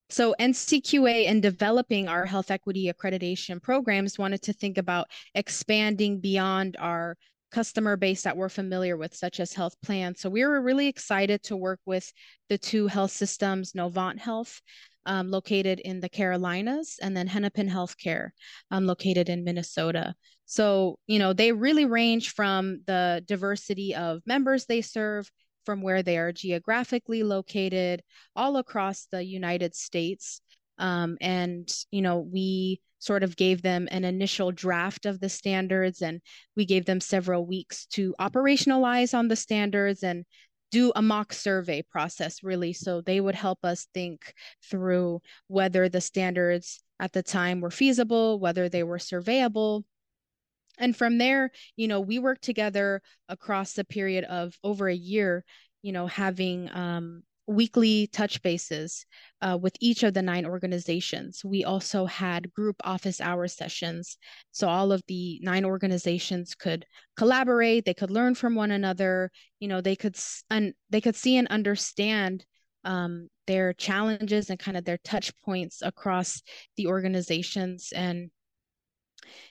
So 0.09 0.35
NCQA 0.40 1.26
in 1.26 1.40
developing 1.42 2.09
our 2.09 2.25
health 2.25 2.50
equity 2.50 2.90
accreditation 2.90 3.62
programs 3.62 4.18
wanted 4.18 4.42
to 4.42 4.54
think 4.54 4.78
about 4.78 5.09
expanding 5.35 6.21
beyond 6.21 6.76
our 6.78 7.16
customer 7.54 7.96
base 7.96 8.23
that 8.23 8.37
we're 8.37 8.49
familiar 8.49 8.96
with, 8.96 9.14
such 9.14 9.38
as 9.38 9.52
health 9.52 9.76
plans. 9.80 10.20
So 10.20 10.28
we 10.28 10.44
were 10.44 10.61
really 10.61 10.88
excited 10.88 11.40
to 11.44 11.56
work 11.56 11.78
with 11.87 12.12
the 12.49 12.58
two 12.58 12.88
health 12.88 13.12
systems, 13.12 13.75
Novant 13.75 14.18
Health, 14.18 14.61
um, 15.06 15.30
located 15.30 15.78
in 15.78 16.00
the 16.00 16.08
Carolinas, 16.08 16.99
and 17.00 17.16
then 17.16 17.28
Hennepin 17.28 17.68
Healthcare, 17.68 18.30
um, 18.73 18.87
located 18.87 19.28
in 19.28 19.44
Minnesota. 19.44 20.14
So, 20.46 20.99
you 21.06 21.20
know, 21.20 21.32
they 21.32 21.52
really 21.52 21.84
range 21.84 22.34
from 22.34 22.80
the 22.87 23.23
diversity 23.25 23.94
of 23.94 24.20
members 24.26 24.66
they 24.66 24.82
serve, 24.82 25.30
from 25.64 25.80
where 25.80 26.02
they 26.02 26.18
are 26.18 26.32
geographically 26.32 27.23
located, 27.23 28.02
all 28.34 28.56
across 28.56 29.06
the 29.12 29.25
United 29.25 29.75
States. 29.75 30.40
Um, 30.78 31.16
and, 31.20 31.68
you 31.90 32.02
know, 32.02 32.18
we 32.20 32.80
sort 32.98 33.22
of 33.22 33.36
gave 33.36 33.60
them 33.62 33.86
an 33.90 34.04
initial 34.04 34.50
draft 34.50 35.04
of 35.04 35.20
the 35.20 35.28
standards 35.28 36.00
and 36.00 36.20
we 36.56 36.64
gave 36.64 36.86
them 36.86 37.00
several 37.00 37.46
weeks 37.46 37.84
to 37.86 38.14
operationalize 38.18 39.16
on 39.16 39.28
the 39.28 39.36
standards 39.36 40.02
and 40.02 40.24
do 40.70 40.90
a 40.96 41.02
mock 41.02 41.32
survey 41.32 41.82
process 41.82 42.42
really. 42.42 42.72
So 42.72 43.00
they 43.00 43.20
would 43.20 43.34
help 43.34 43.58
us 43.62 43.86
think 43.92 44.32
through 44.68 45.20
whether 45.48 45.88
the 45.88 46.00
standards 46.00 46.82
at 46.98 47.12
the 47.12 47.22
time 47.22 47.60
were 47.60 47.70
feasible 47.70 48.40
whether 48.40 48.68
they 48.68 48.82
were 48.82 48.98
surveyable. 48.98 49.84
And 50.78 50.96
from 50.96 51.18
there 51.18 51.50
you 51.76 51.88
know 51.88 52.00
we 52.00 52.18
worked 52.18 52.42
together 52.42 53.02
across 53.28 53.74
the 53.74 53.84
period 53.84 54.24
of 54.24 54.58
over 54.64 54.88
a 54.88 54.94
year 54.94 55.44
you 55.82 55.92
know 55.92 56.06
having 56.06 56.70
um, 56.72 57.22
weekly 57.46 58.06
touch 58.08 58.40
bases 58.42 59.04
uh, 59.42 59.58
with 59.60 59.76
each 59.80 60.02
of 60.02 60.14
the 60.14 60.22
nine 60.22 60.46
organizations. 60.46 61.44
We 61.44 61.64
also 61.64 62.06
had 62.06 62.52
group 62.52 62.76
office 62.84 63.20
hour 63.20 63.46
sessions. 63.48 64.16
So 64.52 64.68
all 64.68 64.92
of 64.92 65.02
the 65.08 65.38
nine 65.42 65.64
organizations 65.64 66.54
could 66.54 66.86
collaborate, 67.16 67.84
they 67.84 67.94
could 67.94 68.10
learn 68.10 68.34
from 68.34 68.54
one 68.54 68.70
another, 68.70 69.30
you 69.60 69.68
know, 69.68 69.80
they 69.80 69.96
could 69.96 70.16
and 70.50 70.74
they 70.90 71.00
could 71.00 71.16
see 71.16 71.36
and 71.36 71.48
understand 71.48 72.44
um, 72.84 73.28
their 73.46 73.72
challenges 73.72 74.50
and 74.50 74.58
kind 74.58 74.76
of 74.76 74.84
their 74.84 74.98
touch 75.04 75.32
points 75.42 75.82
across 75.82 76.42
the 76.76 76.86
organizations 76.86 77.92
and 77.94 78.30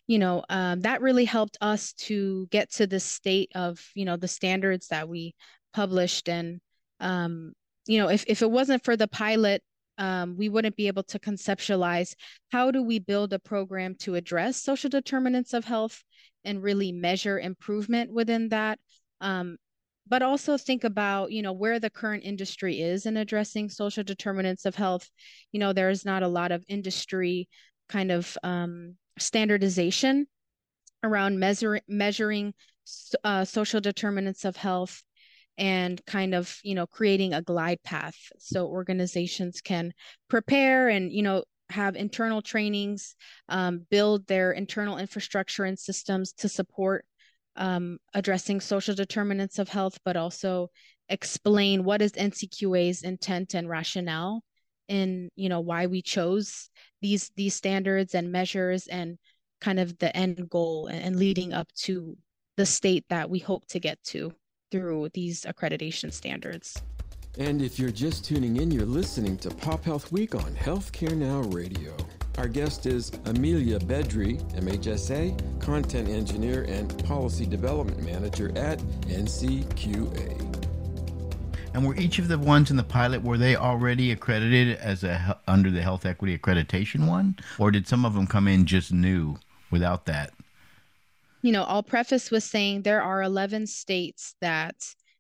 you 0.06 0.20
know 0.20 0.44
um, 0.50 0.82
that 0.82 1.02
really 1.02 1.26
helped 1.26 1.58
us 1.62 1.94
to 1.94 2.48
get 2.52 2.72
to 2.72 2.86
the 2.86 3.00
state 3.00 3.52
of 3.56 3.80
you 3.96 4.06
know 4.06 4.18
the 4.18 4.28
standards 4.28 4.88
that 4.88 5.10
we 5.10 5.34
published 5.74 6.30
and 6.30 6.62
um, 7.00 7.54
you 7.88 7.98
know 7.98 8.10
if, 8.10 8.24
if 8.28 8.42
it 8.42 8.52
wasn't 8.52 8.84
for 8.84 8.96
the 8.96 9.08
pilot 9.08 9.62
um, 9.98 10.36
we 10.38 10.50
wouldn't 10.50 10.76
be 10.76 10.88
able 10.88 11.04
to 11.04 11.20
conceptualize 11.20 12.16
how 12.52 12.72
do 12.72 12.82
we 12.82 12.98
build 13.00 13.32
a 13.34 13.40
program 13.40 13.96
to 14.00 14.16
address 14.16 14.62
social 14.62 14.90
determinants 14.90 15.54
of 15.54 15.66
health 15.66 16.04
and 16.46 16.64
really 16.64 16.92
measure 16.92 17.40
improvement 17.40 18.12
within 18.12 18.50
that. 18.50 18.80
Um, 19.22 19.58
but 20.08 20.22
also 20.22 20.58
think 20.58 20.84
about 20.84 21.32
you 21.32 21.42
know 21.42 21.54
where 21.54 21.80
the 21.80 21.90
current 21.90 22.24
industry 22.26 22.82
is 22.82 23.06
in 23.06 23.16
addressing 23.16 23.70
social 23.70 24.04
determinants 24.04 24.66
of 24.66 24.76
health. 24.76 25.10
You 25.52 25.60
know 25.60 25.72
there's 25.72 26.04
not 26.04 26.24
a 26.24 26.28
lot 26.28 26.52
of 26.52 26.66
industry 26.68 27.48
kind 27.88 28.12
of 28.12 28.38
um, 28.44 28.96
standardization 29.18 30.28
around 31.04 31.40
measure, 31.40 31.80
measuring 31.88 32.54
uh, 33.24 33.46
social 33.46 33.80
determinants 33.80 34.44
of 34.44 34.58
health 34.58 35.04
and 35.58 36.04
kind 36.06 36.34
of 36.34 36.60
you 36.64 36.76
know 36.76 36.88
creating 36.88 37.34
a 37.34 37.42
glide 37.42 37.82
path 37.84 38.16
so 38.40 38.68
organizations 38.68 39.62
can 39.62 39.94
prepare 40.30 40.90
and 40.90 41.12
you 41.12 41.22
know 41.22 41.44
have 41.74 41.96
internal 41.96 42.42
trainings, 42.42 43.16
um, 43.50 43.86
build 43.90 44.28
their 44.28 44.52
internal 44.52 44.98
infrastructure 44.98 45.66
and 45.66 45.78
systems 45.78 46.32
to 46.34 46.48
support 46.48 47.06
um, 47.56 47.98
addressing 48.14 48.62
social 48.62 48.96
determinants 48.96 49.60
of 49.60 49.70
health, 49.70 49.98
but 50.06 50.16
also 50.16 50.70
explain 51.10 51.84
what 51.84 52.02
is 52.02 52.14
NCQA's 52.14 53.04
intent 53.04 53.54
and 53.54 53.68
rationale 53.68 54.42
in 54.88 55.30
you 55.36 55.50
know 55.50 55.62
why 55.62 55.88
we 55.88 56.02
chose 56.02 56.70
these 57.02 57.32
these 57.36 57.56
standards 57.56 58.16
and 58.16 58.32
measures 58.32 58.88
and 58.88 59.18
kind 59.62 59.80
of 59.80 59.98
the 59.98 60.16
end 60.16 60.50
goal 60.50 60.88
and 60.88 61.16
leading 61.16 61.54
up 61.54 61.72
to 61.74 62.18
the 62.58 62.66
state 62.66 63.06
that 63.10 63.30
we 63.30 63.40
hope 63.40 63.66
to 63.68 63.80
get 63.80 64.02
to 64.04 64.34
through 64.74 65.08
these 65.14 65.44
accreditation 65.44 66.12
standards. 66.12 66.82
And 67.38 67.62
if 67.62 67.78
you're 67.78 67.92
just 67.92 68.26
tuning 68.26 68.58
in, 68.58 68.72
you're 68.72 68.88
listening 68.88 69.38
to 69.38 69.52
Pop 69.52 69.84
Health 69.84 70.12
Week 70.12 70.34
on 70.34 70.56
Healthcare 70.56 71.16
Now 71.16 71.42
Radio. 71.52 71.96
Our 72.40 72.48
guest 72.48 72.88
is 72.88 73.12
Amelia 73.26 73.78
Bedri, 73.78 74.42
MHSA, 74.56 75.62
Content 75.62 76.10
Engineer 76.10 76.64
and 76.64 77.06
Policy 77.06 77.46
Development 77.46 78.04
Manager 78.04 78.52
at 78.58 78.80
NCQA. 79.10 80.40
And 81.76 81.86
were 81.86 81.96
each 81.96 82.18
of 82.18 82.28
the 82.28 82.40
ones 82.40 82.72
in 82.72 82.78
the 82.78 82.84
pilot 82.84 83.22
were 83.22 83.38
they 83.38 83.56
already 83.56 84.12
accredited 84.12 84.78
as 84.78 85.04
a 85.04 85.40
under 85.48 85.70
the 85.70 85.84
health 85.84 86.08
equity 86.08 86.36
accreditation 86.36 87.08
one, 87.08 87.38
or 87.60 87.70
did 87.70 87.88
some 87.88 88.06
of 88.06 88.16
them 88.16 88.26
come 88.26 88.48
in 88.48 88.66
just 88.66 88.92
new 88.92 89.38
without 89.70 90.06
that? 90.08 90.34
You 91.44 91.52
know, 91.52 91.64
I'll 91.64 91.84
preface 91.84 92.32
with 92.32 92.44
saying 92.44 92.82
there 92.82 93.04
are 93.04 93.22
11 93.22 93.68
states 93.68 94.34
that 94.42 94.76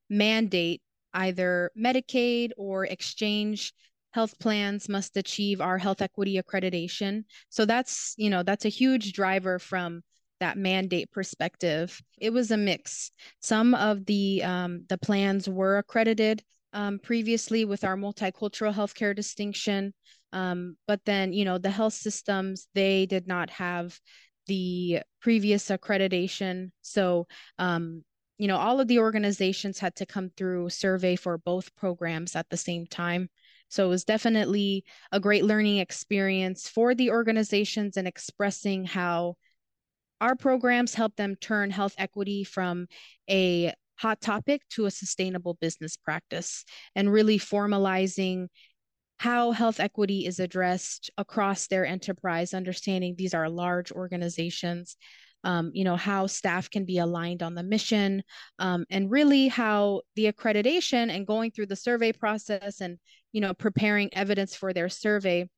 mandate 0.10 0.82
either 1.14 1.70
Medicaid 1.78 2.52
or 2.58 2.86
exchange 2.86 3.74
health 4.12 4.40
plans 4.40 4.88
must 4.88 5.18
achieve 5.18 5.60
our 5.60 5.78
health 5.78 6.02
equity 6.02 6.42
accreditation. 6.42 7.26
So 7.50 7.66
that's, 7.66 8.14
you 8.18 8.30
know, 8.30 8.42
that's 8.42 8.66
a 8.66 8.70
huge 8.70 9.14
driver 9.14 9.60
from 9.60 10.02
that 10.40 10.58
mandate 10.58 11.12
perspective. 11.12 12.02
It 12.20 12.32
was 12.32 12.52
a 12.52 12.58
mix. 12.58 13.12
Some 13.42 13.74
of 13.76 14.06
the 14.06 14.44
um, 14.44 14.86
the 14.90 14.98
plans 14.98 15.50
were 15.50 15.78
accredited 15.78 16.44
um, 16.74 17.00
previously 17.00 17.66
with 17.66 17.84
our 17.84 17.96
multicultural 17.96 18.74
healthcare 18.74 19.16
distinction, 19.16 19.94
um, 20.32 20.76
but 20.88 21.00
then 21.06 21.34
you 21.34 21.46
know 21.46 21.58
the 21.58 21.70
health 21.70 21.94
systems 21.94 22.68
they 22.74 23.06
did 23.06 23.28
not 23.28 23.50
have 23.52 24.00
the 24.48 25.02
previous 25.22 25.70
accreditation. 25.70 26.72
So 26.82 27.28
um, 27.58 28.04
you 28.38 28.48
know 28.48 28.58
all 28.58 28.80
of 28.80 28.88
the 28.88 29.00
organizations 29.00 29.80
had 29.80 29.96
to 29.96 30.06
come 30.06 30.30
through 30.36 30.70
survey 30.70 31.16
for 31.16 31.38
both 31.38 31.76
programs 31.76 32.36
at 32.36 32.50
the 32.50 32.58
same 32.58 32.86
time. 32.86 33.30
So 33.70 33.86
it 33.86 33.90
was 33.90 34.04
definitely 34.04 34.84
a 35.12 35.20
great 35.20 35.46
learning 35.46 35.78
experience 35.78 36.68
for 36.68 36.94
the 36.94 37.10
organizations 37.10 37.98
and 37.98 38.08
expressing 38.08 38.86
how 38.86 39.36
our 40.22 40.36
programs 40.36 40.94
help 40.94 41.16
them 41.16 41.36
turn 41.36 41.72
health 41.72 41.96
equity 41.98 42.44
from 42.44 42.88
a 43.30 43.74
hot 43.96 44.22
topic 44.22 44.62
to 44.70 44.86
a 44.86 44.92
sustainable 44.92 45.56
business 45.56 45.98
practice 45.98 46.66
and 46.96 47.12
really 47.12 47.40
formalizing 47.40 48.48
how 49.24 49.52
health 49.52 49.80
equity 49.80 50.26
is 50.26 50.42
addressed 50.42 51.10
across 51.18 51.68
their 51.68 51.86
enterprise, 51.86 52.54
understanding 52.54 53.16
these 53.16 53.34
are 53.34 53.48
large 53.48 53.90
organizations. 53.90 54.98
Um, 55.46 55.72
you 55.74 55.86
know 55.86 55.96
how 55.96 56.28
staff 56.28 56.70
can 56.70 56.84
be 56.84 56.98
aligned 56.98 57.42
on 57.42 57.56
the 57.56 57.64
mission 57.64 58.22
um, 58.60 58.86
and 58.90 59.10
really 59.10 59.48
how 59.48 60.02
the 60.18 60.30
accreditation 60.30 61.10
and 61.10 61.26
going 61.26 61.52
through 61.52 61.68
the 61.68 61.76
survey 61.76 62.12
process 62.12 62.82
and 62.82 62.98
you 63.32 63.40
know 63.40 63.54
preparing 63.54 64.10
evidence 64.14 64.56
for 64.56 64.74
their 64.74 64.90
survey 64.90 65.50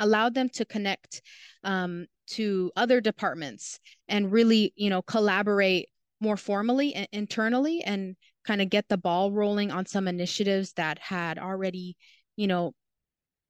allowed 0.00 0.34
them 0.34 0.48
to 0.48 0.64
connect 0.64 1.22
um, 1.62 2.06
to 2.30 2.72
other 2.74 3.00
departments 3.00 3.78
and 4.08 4.32
really, 4.32 4.72
you 4.74 4.90
know, 4.90 5.02
collaborate 5.02 5.88
more 6.20 6.36
formally 6.36 6.92
and 6.94 7.06
internally 7.12 7.82
and 7.82 8.16
kind 8.44 8.60
of 8.60 8.68
get 8.68 8.88
the 8.88 8.98
ball 8.98 9.30
rolling 9.30 9.70
on 9.70 9.86
some 9.86 10.08
initiatives 10.08 10.72
that 10.72 10.98
had 10.98 11.38
already, 11.38 11.96
you 12.36 12.48
know, 12.48 12.72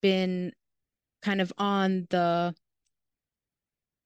been 0.00 0.52
kind 1.22 1.40
of 1.40 1.52
on 1.58 2.06
the 2.10 2.54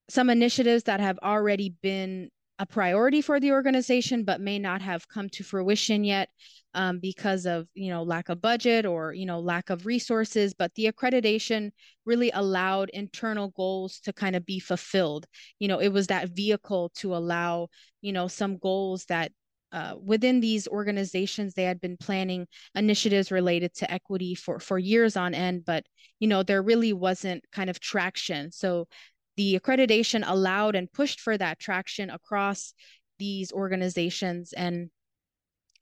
some 0.08 0.28
initiatives 0.28 0.84
that 0.84 1.00
have 1.00 1.18
already 1.22 1.74
been 1.82 2.30
a 2.58 2.66
priority 2.66 3.20
for 3.20 3.40
the 3.40 3.50
organization 3.50 4.22
but 4.22 4.40
may 4.40 4.58
not 4.58 4.80
have 4.80 5.08
come 5.08 5.28
to 5.28 5.42
fruition 5.42 6.04
yet 6.04 6.28
um, 6.74 6.98
because 7.00 7.46
of 7.46 7.66
you 7.74 7.90
know 7.90 8.02
lack 8.02 8.28
of 8.28 8.40
budget 8.40 8.86
or 8.86 9.12
you 9.12 9.26
know 9.26 9.40
lack 9.40 9.70
of 9.70 9.86
resources. 9.86 10.54
But 10.54 10.74
the 10.74 10.90
accreditation 10.90 11.70
really 12.04 12.30
allowed 12.32 12.90
internal 12.90 13.48
goals 13.50 14.00
to 14.00 14.12
kind 14.12 14.36
of 14.36 14.46
be 14.46 14.60
fulfilled. 14.60 15.26
You 15.58 15.68
know 15.68 15.80
it 15.80 15.88
was 15.88 16.08
that 16.08 16.30
vehicle 16.30 16.90
to 16.96 17.14
allow 17.16 17.68
you 18.02 18.12
know 18.12 18.28
some 18.28 18.58
goals 18.58 19.04
that 19.06 19.32
uh, 19.74 19.94
within 20.02 20.40
these 20.40 20.66
organizations 20.68 21.52
they 21.52 21.64
had 21.64 21.80
been 21.80 21.98
planning 21.98 22.46
initiatives 22.74 23.30
related 23.30 23.74
to 23.74 23.90
equity 23.90 24.34
for 24.34 24.58
for 24.58 24.78
years 24.78 25.16
on 25.16 25.34
end 25.34 25.64
but 25.66 25.84
you 26.20 26.28
know 26.28 26.42
there 26.42 26.62
really 26.62 26.92
wasn't 26.92 27.44
kind 27.52 27.68
of 27.68 27.80
traction. 27.80 28.50
So 28.50 28.88
the 29.36 29.58
accreditation 29.58 30.22
allowed 30.24 30.74
and 30.76 30.92
pushed 30.92 31.20
for 31.20 31.36
that 31.36 31.58
traction 31.58 32.08
across 32.10 32.72
these 33.18 33.52
organizations. 33.52 34.52
And 34.52 34.90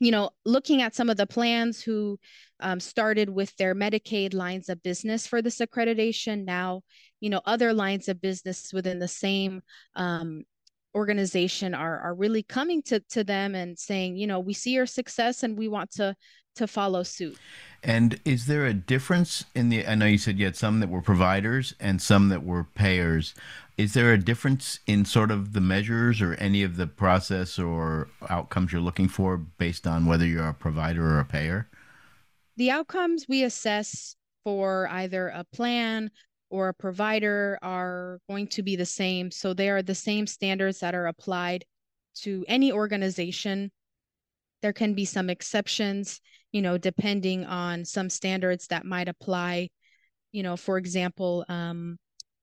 you 0.00 0.10
know 0.10 0.30
looking 0.44 0.82
at 0.82 0.96
some 0.96 1.10
of 1.10 1.16
the 1.16 1.28
plans 1.28 1.80
who 1.80 2.18
um, 2.58 2.80
started 2.80 3.28
with 3.28 3.54
their 3.56 3.74
medicaid 3.74 4.34
lines 4.34 4.68
of 4.68 4.82
business 4.82 5.28
for 5.28 5.40
this 5.40 5.58
accreditation 5.58 6.44
now 6.44 6.82
you 7.20 7.30
know 7.30 7.40
other 7.44 7.72
lines 7.72 8.08
of 8.08 8.20
business 8.20 8.72
within 8.72 8.98
the 8.98 9.06
same 9.06 9.62
um, 9.94 10.42
organization 10.94 11.74
are 11.74 11.98
are 12.00 12.14
really 12.14 12.42
coming 12.42 12.82
to 12.82 13.00
to 13.00 13.24
them 13.24 13.54
and 13.54 13.78
saying 13.78 14.16
you 14.16 14.26
know 14.26 14.40
we 14.40 14.52
see 14.52 14.72
your 14.72 14.86
success 14.86 15.42
and 15.42 15.56
we 15.56 15.68
want 15.68 15.90
to 15.90 16.14
to 16.54 16.66
follow 16.66 17.02
suit 17.02 17.38
and 17.84 18.20
is 18.24 18.46
there 18.46 18.64
a 18.66 18.74
difference 18.74 19.44
in 19.56 19.68
the? 19.68 19.84
I 19.86 19.96
know 19.96 20.06
you 20.06 20.18
said 20.18 20.38
you 20.38 20.44
had 20.44 20.56
some 20.56 20.78
that 20.80 20.88
were 20.88 21.02
providers 21.02 21.74
and 21.80 22.00
some 22.00 22.28
that 22.28 22.44
were 22.44 22.62
payers. 22.62 23.34
Is 23.76 23.94
there 23.94 24.12
a 24.12 24.18
difference 24.18 24.78
in 24.86 25.04
sort 25.04 25.32
of 25.32 25.52
the 25.52 25.60
measures 25.60 26.20
or 26.20 26.34
any 26.34 26.62
of 26.62 26.76
the 26.76 26.86
process 26.86 27.58
or 27.58 28.08
outcomes 28.28 28.72
you're 28.72 28.80
looking 28.80 29.08
for 29.08 29.36
based 29.36 29.86
on 29.86 30.06
whether 30.06 30.24
you're 30.24 30.46
a 30.46 30.54
provider 30.54 31.16
or 31.16 31.18
a 31.18 31.24
payer? 31.24 31.68
The 32.56 32.70
outcomes 32.70 33.26
we 33.28 33.42
assess 33.42 34.14
for 34.44 34.86
either 34.88 35.28
a 35.28 35.44
plan 35.52 36.10
or 36.52 36.68
a 36.68 36.74
provider 36.74 37.58
are 37.62 38.20
going 38.28 38.46
to 38.48 38.62
be 38.62 38.76
the 38.76 38.86
same. 38.86 39.30
So 39.30 39.54
they 39.54 39.70
are 39.70 39.82
the 39.82 39.94
same 39.94 40.26
standards 40.26 40.78
that 40.80 40.94
are 40.94 41.06
applied 41.06 41.64
to 42.22 42.44
any 42.46 42.70
organization. 42.70 43.72
There 44.60 44.72
can 44.72 44.94
be 44.94 45.04
some 45.04 45.28
exceptions 45.28 46.20
you 46.52 46.60
know, 46.60 46.78
depending 46.78 47.44
on 47.46 47.84
some 47.84 48.10
standards 48.10 48.68
that 48.68 48.84
might 48.84 49.08
apply, 49.08 49.70
you 50.30 50.42
know, 50.42 50.56
for 50.56 50.76
example, 50.76 51.44
um, 51.48 51.96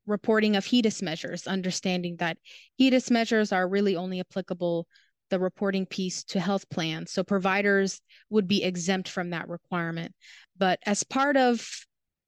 reporting 0.07 0.55
of 0.55 0.65
HEDIS 0.65 1.03
measures, 1.03 1.45
understanding 1.45 2.17
that 2.17 2.37
HEDIS 2.79 3.11
measures 3.11 3.51
are 3.51 3.69
really 3.69 3.95
only 3.95 4.19
applicable 4.19 4.87
the 5.29 5.39
reporting 5.39 5.85
piece 5.85 6.23
to 6.23 6.39
health 6.39 6.67
plans. 6.69 7.11
So 7.11 7.23
providers 7.23 8.01
would 8.31 8.47
be 8.47 8.63
exempt 8.63 9.07
from 9.07 9.29
that 9.29 9.47
requirement. 9.47 10.15
But 10.57 10.79
as 10.87 11.03
part 11.03 11.37
of, 11.37 11.63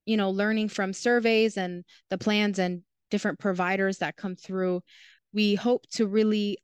you 0.05 0.17
know, 0.17 0.29
learning 0.29 0.69
from 0.69 0.93
surveys 0.93 1.57
and 1.57 1.83
the 2.09 2.17
plans 2.17 2.59
and 2.59 2.81
different 3.09 3.39
providers 3.39 3.99
that 3.99 4.15
come 4.15 4.35
through, 4.35 4.81
we 5.33 5.55
hope 5.55 5.85
to 5.91 6.07
really 6.07 6.57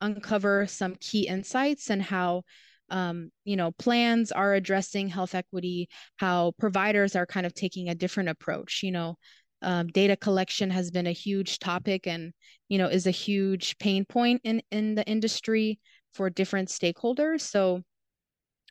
uncover 0.00 0.66
some 0.66 0.96
key 1.00 1.26
insights 1.26 1.90
and 1.90 2.02
how 2.02 2.42
um, 2.90 3.30
you 3.44 3.56
know, 3.56 3.72
plans 3.72 4.30
are 4.30 4.54
addressing 4.54 5.08
health 5.08 5.34
equity, 5.34 5.88
how 6.16 6.52
providers 6.58 7.16
are 7.16 7.26
kind 7.26 7.46
of 7.46 7.54
taking 7.54 7.88
a 7.88 7.94
different 7.94 8.28
approach. 8.28 8.82
You 8.82 8.92
know, 8.92 9.16
um, 9.62 9.88
data 9.88 10.16
collection 10.16 10.70
has 10.70 10.90
been 10.90 11.06
a 11.06 11.12
huge 11.12 11.58
topic 11.58 12.06
and 12.06 12.32
you 12.68 12.78
know 12.78 12.86
is 12.86 13.06
a 13.06 13.10
huge 13.10 13.78
pain 13.78 14.04
point 14.04 14.42
in 14.44 14.62
in 14.70 14.94
the 14.94 15.04
industry 15.06 15.80
for 16.12 16.28
different 16.30 16.68
stakeholders. 16.68 17.40
So 17.40 17.82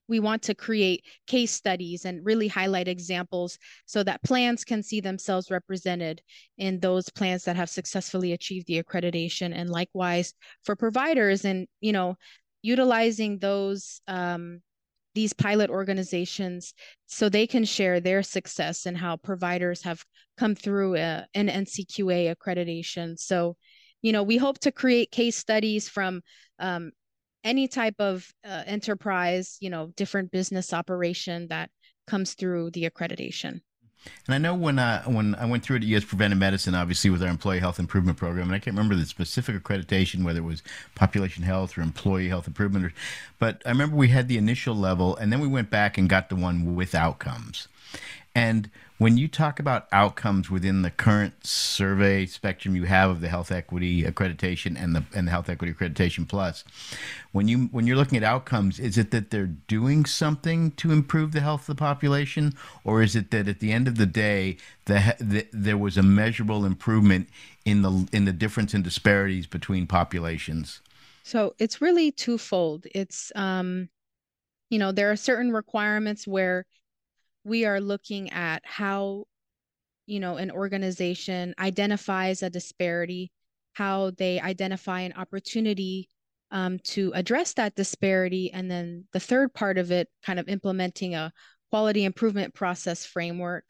we 0.08 0.20
want 0.20 0.42
to 0.44 0.56
create 0.56 1.06
case 1.28 1.52
studies 1.52 2.06
and 2.06 2.26
really 2.26 2.48
highlight 2.48 2.88
examples 2.88 3.58
so 3.86 4.04
that 4.04 4.24
plans 4.24 4.64
can 4.64 4.84
see 4.84 5.00
themselves 5.00 5.52
represented 5.52 6.22
in 6.58 6.80
those 6.80 7.10
plans 7.10 7.46
that 7.46 7.56
have 7.56 7.70
successfully 7.70 8.34
achieved 8.34 8.68
the 8.68 8.82
accreditation 8.82 9.54
and 9.54 9.70
likewise 9.70 10.34
for 10.64 10.76
providers 10.76 11.46
and 11.46 11.68
you 11.82 11.92
know 11.92 12.16
utilizing 12.62 13.40
those 13.40 14.02
um, 14.08 14.62
these 15.14 15.34
pilot 15.34 15.70
organizations 15.70 16.74
so 17.06 17.30
they 17.30 17.46
can 17.46 17.66
share 17.66 18.00
their 18.00 18.24
success 18.24 18.86
and 18.86 18.98
how 18.98 19.18
providers 19.18 19.84
have 19.84 20.04
come 20.38 20.56
through 20.56 20.96
a, 20.96 21.02
uh, 21.02 21.24
an 21.36 21.48
NCQA 21.48 22.36
accreditation. 22.36 23.20
So, 23.20 23.56
you 24.02 24.12
know, 24.12 24.24
we 24.24 24.38
hope 24.38 24.60
to 24.60 24.72
create 24.72 25.12
case 25.12 25.38
studies 25.38 25.88
from 25.88 26.22
um, 26.60 26.92
any 27.44 27.68
type 27.68 27.96
of 28.00 28.32
uh, 28.46 28.64
enterprise, 28.66 29.58
you 29.60 29.70
know, 29.70 29.92
different 29.96 30.32
business 30.32 30.74
operation 30.74 31.48
that 31.48 31.70
comes 32.08 32.34
through 32.34 32.72
the 32.72 32.90
accreditation. 32.90 33.62
And 34.28 34.36
I 34.36 34.38
know 34.38 34.54
when 34.54 34.80
I 34.80 35.00
when 35.08 35.36
I 35.36 35.46
went 35.46 35.64
through 35.64 35.78
it 35.78 35.84
at 35.84 35.88
U.S. 35.90 36.04
Preventive 36.04 36.38
Medicine, 36.38 36.76
obviously 36.76 37.10
with 37.10 37.24
our 37.24 37.30
employee 37.30 37.60
health 37.60 37.80
improvement 37.80 38.18
program, 38.18 38.48
and 38.48 38.56
I 38.56 38.60
can't 38.60 38.76
remember 38.76 38.96
the 38.96 39.06
specific 39.06 39.56
accreditation, 39.62 40.24
whether 40.24 40.40
it 40.40 40.44
was 40.44 40.62
population 40.96 41.44
health 41.44 41.78
or 41.78 41.82
employee 41.82 42.28
health 42.28 42.48
improvement, 42.48 42.86
or, 42.86 42.94
but 43.40 43.62
I 43.66 43.70
remember 43.70 43.96
we 43.96 44.10
had 44.10 44.28
the 44.28 44.38
initial 44.38 44.76
level, 44.76 45.16
and 45.16 45.32
then 45.32 45.40
we 45.40 45.48
went 45.48 45.70
back 45.70 45.98
and 45.98 46.10
got 46.10 46.30
the 46.30 46.36
one 46.36 46.76
with 46.76 46.94
outcomes. 46.94 47.68
And 48.36 48.72
when 48.98 49.18
you 49.18 49.28
talk 49.28 49.60
about 49.60 49.88
outcomes 49.92 50.50
within 50.50 50.82
the 50.82 50.90
current 50.90 51.46
survey 51.46 52.26
spectrum 52.26 52.76
you 52.76 52.86
have 52.86 53.12
of 53.12 53.22
the 53.22 53.28
health 53.28 53.52
equity 53.52 54.04
accreditation 54.04 54.76
and 54.82 54.96
the 54.96 55.04
and 55.14 55.28
the 55.28 55.32
health 55.32 55.50
equity 55.50 55.72
accreditation 55.72 56.28
plus, 56.28 56.64
when 57.32 57.48
you 57.48 57.66
when 57.66 57.86
you're 57.86 57.96
looking 57.96 58.18
at 58.18 58.24
outcomes, 58.24 58.80
is 58.80 58.98
it 58.98 59.12
that 59.12 59.30
they're 59.30 59.46
doing 59.68 60.06
something 60.06 60.72
to 60.72 60.92
improve 60.92 61.32
the 61.32 61.42
health 61.42 61.62
of 61.62 61.76
the 61.76 61.80
population, 61.80 62.54
or 62.84 63.04
is 63.04 63.16
it 63.16 63.30
that 63.30 63.48
at 63.48 63.60
the 63.60 63.72
end 63.72 63.88
of 63.88 63.98
the 63.98 64.08
day, 64.08 64.58
the, 64.86 65.16
the 65.20 65.48
there 65.52 65.78
was 65.78 65.96
a 65.96 66.04
measurable 66.04 66.66
improvement 66.66 67.30
in 67.66 67.84
the 67.84 68.08
in 68.12 68.26
the 68.26 68.34
difference 68.34 68.74
in 68.74 68.82
disparities 68.82 69.46
between 69.46 69.86
populations? 69.86 70.82
So 71.22 71.54
it's 71.60 71.82
really 71.82 72.12
twofold. 72.12 72.88
It's 72.96 73.32
um, 73.36 73.90
you 74.72 74.80
know, 74.80 74.92
there 74.92 75.12
are 75.12 75.16
certain 75.16 75.52
requirements 75.52 76.26
where 76.26 76.66
we 77.44 77.66
are 77.66 77.82
looking 77.82 78.32
at 78.32 78.62
how 78.66 79.26
you 80.06 80.20
know 80.20 80.38
an 80.38 80.52
organization 80.52 81.54
identifies 81.60 82.44
a 82.44 82.50
disparity 82.50 83.32
how 83.74 84.12
they 84.12 84.40
identify 84.40 85.02
an 85.02 85.14
opportunity 85.14 86.08
um, 86.52 86.78
to 86.80 87.12
address 87.16 87.54
that 87.54 87.76
disparity 87.76 88.52
and 88.52 88.70
then 88.70 89.06
the 89.14 89.20
third 89.20 89.54
part 89.54 89.78
of 89.78 89.92
it 89.92 90.08
kind 90.24 90.40
of 90.40 90.48
implementing 90.48 91.16
a 91.16 91.32
quality 91.72 92.06
improvement 92.06 92.54
process 92.54 93.06
framework 93.06 93.66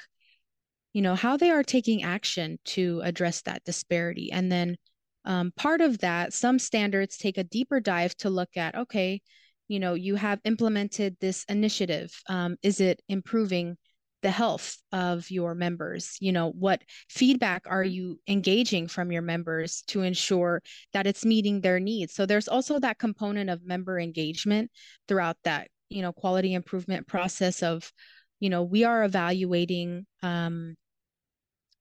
you 0.93 1.01
know 1.01 1.15
how 1.15 1.36
they 1.36 1.49
are 1.49 1.63
taking 1.63 2.03
action 2.03 2.59
to 2.63 3.01
address 3.03 3.41
that 3.41 3.63
disparity. 3.65 4.31
And 4.31 4.51
then 4.51 4.77
um, 5.25 5.51
part 5.55 5.81
of 5.81 5.99
that 5.99 6.33
some 6.33 6.59
standards 6.59 7.17
take 7.17 7.38
a 7.38 7.43
deeper 7.43 7.79
dive 7.79 8.15
to 8.17 8.29
look 8.29 8.55
at 8.55 8.75
okay 8.75 9.21
you 9.67 9.80
know 9.80 9.93
you 9.93 10.15
have 10.15 10.39
implemented 10.43 11.17
this 11.19 11.45
initiative 11.49 12.12
um, 12.30 12.58
is 12.63 12.80
it 12.80 13.02
improving 13.08 13.78
the 14.23 14.32
health 14.32 14.78
of 14.91 15.30
your 15.30 15.54
members? 15.54 16.17
You 16.19 16.32
know 16.32 16.49
what 16.52 16.82
feedback 17.10 17.63
are 17.69 17.84
you 17.84 18.19
engaging 18.28 18.88
from 18.88 19.12
your 19.12 19.21
members 19.21 19.84
to 19.88 20.02
ensure 20.02 20.63
that 20.93 21.06
it's 21.06 21.26
meeting 21.26 21.62
their 21.62 21.80
needs? 21.80 22.15
So 22.15 22.26
there's 22.26 22.47
also 22.47 22.80
that 22.80 22.97
component 22.97 23.49
of 23.49 23.65
member 23.65 23.99
engagement 23.99 24.71
throughout 25.08 25.38
that 25.43 25.67
you 25.89 26.02
know 26.02 26.13
quality 26.13 26.54
improvement 26.54 27.08
process 27.08 27.62
of 27.62 27.91
you 28.39 28.49
know 28.49 28.63
we 28.63 28.84
are 28.84 29.04
evaluating 29.04 30.06
um, 30.23 30.76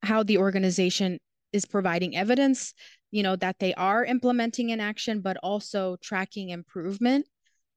how 0.02 0.22
the 0.22 0.38
organization 0.38 1.18
is 1.52 1.64
providing 1.64 2.16
evidence 2.16 2.74
you 3.10 3.22
know 3.22 3.36
that 3.36 3.56
they 3.60 3.72
are 3.74 4.04
implementing 4.04 4.72
an 4.72 4.80
action 4.80 5.20
but 5.20 5.36
also 5.42 5.96
tracking 6.02 6.50
improvement 6.50 7.26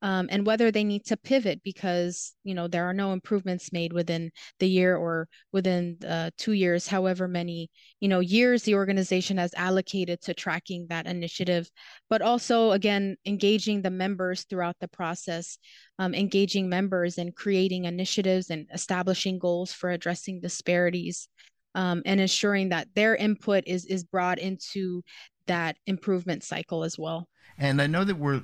um, 0.06 0.28
and 0.30 0.46
whether 0.46 0.70
they 0.70 0.84
need 0.84 1.04
to 1.04 1.18
pivot 1.18 1.62
because 1.64 2.36
you 2.44 2.54
know 2.54 2.68
there 2.68 2.86
are 2.86 2.94
no 2.94 3.12
improvements 3.12 3.74
made 3.74 3.92
within 3.92 4.30
the 4.60 4.70
year 4.70 4.96
or 4.96 5.28
within 5.52 5.98
uh, 6.08 6.30
two 6.38 6.52
years 6.52 6.88
however 6.88 7.28
many 7.28 7.72
you 8.00 8.08
know 8.08 8.20
years 8.20 8.62
the 8.64 8.76
organization 8.76 9.38
has 9.38 9.52
allocated 9.56 10.22
to 10.22 10.34
tracking 10.36 10.86
that 10.90 11.08
initiative 11.08 11.68
but 12.08 12.22
also 12.22 12.72
again 12.72 13.16
engaging 13.26 13.82
the 13.82 13.90
members 13.90 14.46
throughout 14.48 14.76
the 14.80 14.88
process 14.88 15.58
um, 15.98 16.14
engaging 16.14 16.70
members 16.70 17.18
and 17.18 17.36
creating 17.36 17.86
initiatives 17.86 18.52
and 18.52 18.68
establishing 18.72 19.40
goals 19.40 19.74
for 19.74 19.90
addressing 19.90 20.40
disparities 20.40 21.28
um, 21.74 22.04
and 22.06 22.22
ensuring 22.22 22.70
that 22.70 22.88
their 22.94 23.16
input 23.16 23.64
is 23.66 23.86
is 23.88 24.04
brought 24.04 24.38
into 24.38 25.02
that 25.48 25.78
improvement 25.86 26.44
cycle 26.44 26.84
as 26.84 26.98
well 26.98 27.28
and 27.58 27.82
I 27.82 27.88
know 27.88 28.04
that 28.04 28.18
we're, 28.18 28.42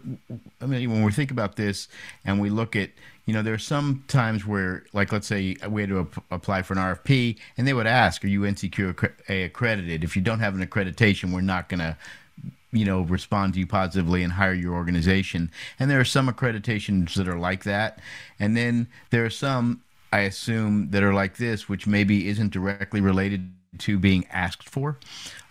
I 0.61 0.65
mean, 0.65 0.89
when 0.89 1.03
we 1.03 1.11
think 1.11 1.31
about 1.31 1.57
this 1.57 1.87
and 2.23 2.39
we 2.39 2.49
look 2.49 2.75
at, 2.75 2.91
you 3.25 3.33
know, 3.33 3.41
there 3.41 3.53
are 3.53 3.59
some 3.59 4.03
times 4.07 4.45
where, 4.45 4.85
like, 4.93 5.11
let's 5.11 5.27
say 5.27 5.57
we 5.69 5.81
had 5.81 5.89
to 5.89 5.99
ap- 6.01 6.23
apply 6.31 6.61
for 6.61 6.73
an 6.73 6.79
RFP 6.79 7.37
and 7.57 7.67
they 7.67 7.73
would 7.73 7.87
ask, 7.87 8.23
are 8.23 8.27
you 8.27 8.41
NCQA 8.41 9.45
accredited? 9.45 10.03
If 10.03 10.15
you 10.15 10.21
don't 10.21 10.39
have 10.39 10.55
an 10.55 10.65
accreditation, 10.65 11.33
we're 11.33 11.41
not 11.41 11.67
going 11.67 11.79
to, 11.79 11.97
you 12.71 12.85
know, 12.85 13.01
respond 13.01 13.53
to 13.53 13.59
you 13.59 13.67
positively 13.67 14.23
and 14.23 14.33
hire 14.33 14.53
your 14.53 14.73
organization. 14.73 15.51
And 15.77 15.91
there 15.91 15.99
are 15.99 16.05
some 16.05 16.29
accreditations 16.29 17.15
that 17.15 17.27
are 17.27 17.39
like 17.39 17.65
that. 17.65 17.99
And 18.39 18.55
then 18.55 18.87
there 19.09 19.25
are 19.25 19.29
some, 19.29 19.81
I 20.13 20.19
assume, 20.21 20.91
that 20.91 21.03
are 21.03 21.13
like 21.13 21.35
this, 21.35 21.67
which 21.67 21.85
maybe 21.85 22.29
isn't 22.29 22.53
directly 22.53 23.01
related 23.01 23.51
to 23.79 23.99
being 23.99 24.25
asked 24.31 24.69
for, 24.69 24.97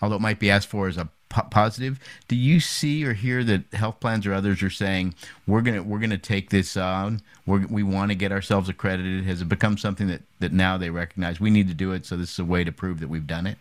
although 0.00 0.16
it 0.16 0.22
might 0.22 0.38
be 0.38 0.50
asked 0.50 0.68
for 0.68 0.88
as 0.88 0.96
a 0.96 1.08
positive. 1.30 1.98
Do 2.28 2.36
you 2.36 2.60
see 2.60 3.04
or 3.04 3.14
hear 3.14 3.42
that 3.44 3.62
health 3.72 4.00
plans 4.00 4.26
or 4.26 4.34
others 4.34 4.62
are 4.62 4.70
saying 4.70 5.14
we're 5.46 5.62
gonna 5.62 5.82
we're 5.82 6.00
gonna 6.00 6.18
take 6.18 6.50
this 6.50 6.76
on? 6.76 7.22
We're, 7.46 7.66
we 7.66 7.82
want 7.82 8.10
to 8.10 8.14
get 8.14 8.32
ourselves 8.32 8.68
accredited. 8.68 9.24
Has 9.24 9.40
it 9.40 9.48
become 9.48 9.78
something 9.78 10.08
that 10.08 10.22
that 10.40 10.52
now 10.52 10.76
they 10.76 10.90
recognize 10.90 11.40
we 11.40 11.50
need 11.50 11.68
to 11.68 11.74
do 11.74 11.92
it? 11.92 12.04
So 12.04 12.16
this 12.16 12.32
is 12.32 12.38
a 12.38 12.44
way 12.44 12.64
to 12.64 12.72
prove 12.72 13.00
that 13.00 13.08
we've 13.08 13.26
done 13.26 13.46
it. 13.46 13.58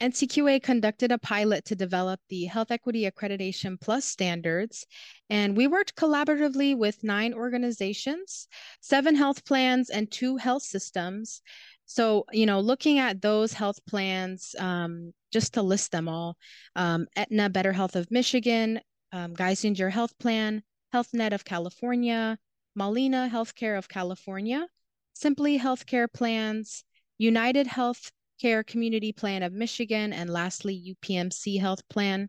NCQA 0.00 0.62
conducted 0.62 1.10
a 1.10 1.16
pilot 1.16 1.64
to 1.64 1.74
develop 1.74 2.20
the 2.28 2.44
Health 2.44 2.70
Equity 2.70 3.10
Accreditation 3.10 3.80
Plus 3.80 4.04
standards, 4.04 4.86
and 5.30 5.56
we 5.56 5.66
worked 5.66 5.96
collaboratively 5.96 6.76
with 6.76 7.02
nine 7.02 7.32
organizations, 7.32 8.46
seven 8.82 9.14
health 9.14 9.46
plans, 9.46 9.88
and 9.88 10.10
two 10.10 10.36
health 10.36 10.64
systems 10.64 11.40
so, 11.86 12.26
you 12.32 12.46
know, 12.46 12.60
looking 12.60 12.98
at 12.98 13.22
those 13.22 13.52
health 13.52 13.78
plans, 13.86 14.54
um, 14.58 15.12
just 15.32 15.54
to 15.54 15.62
list 15.62 15.92
them 15.92 16.08
all 16.08 16.36
um, 16.74 17.06
Aetna 17.16 17.48
Better 17.48 17.72
Health 17.72 17.94
of 17.94 18.10
Michigan, 18.10 18.80
um, 19.12 19.34
Geisinger 19.34 19.90
Health 19.90 20.18
Plan, 20.18 20.62
HealthNet 20.92 21.32
of 21.32 21.44
California, 21.44 22.38
Molina 22.74 23.30
Healthcare 23.32 23.78
of 23.78 23.88
California, 23.88 24.66
Simply 25.14 25.58
Healthcare 25.58 26.12
Plans, 26.12 26.84
United 27.18 27.68
Healthcare 27.68 28.66
Community 28.66 29.12
Plan 29.12 29.42
of 29.42 29.52
Michigan, 29.52 30.12
and 30.12 30.28
lastly, 30.28 30.94
UPMC 30.94 31.60
Health 31.60 31.88
Plan. 31.88 32.28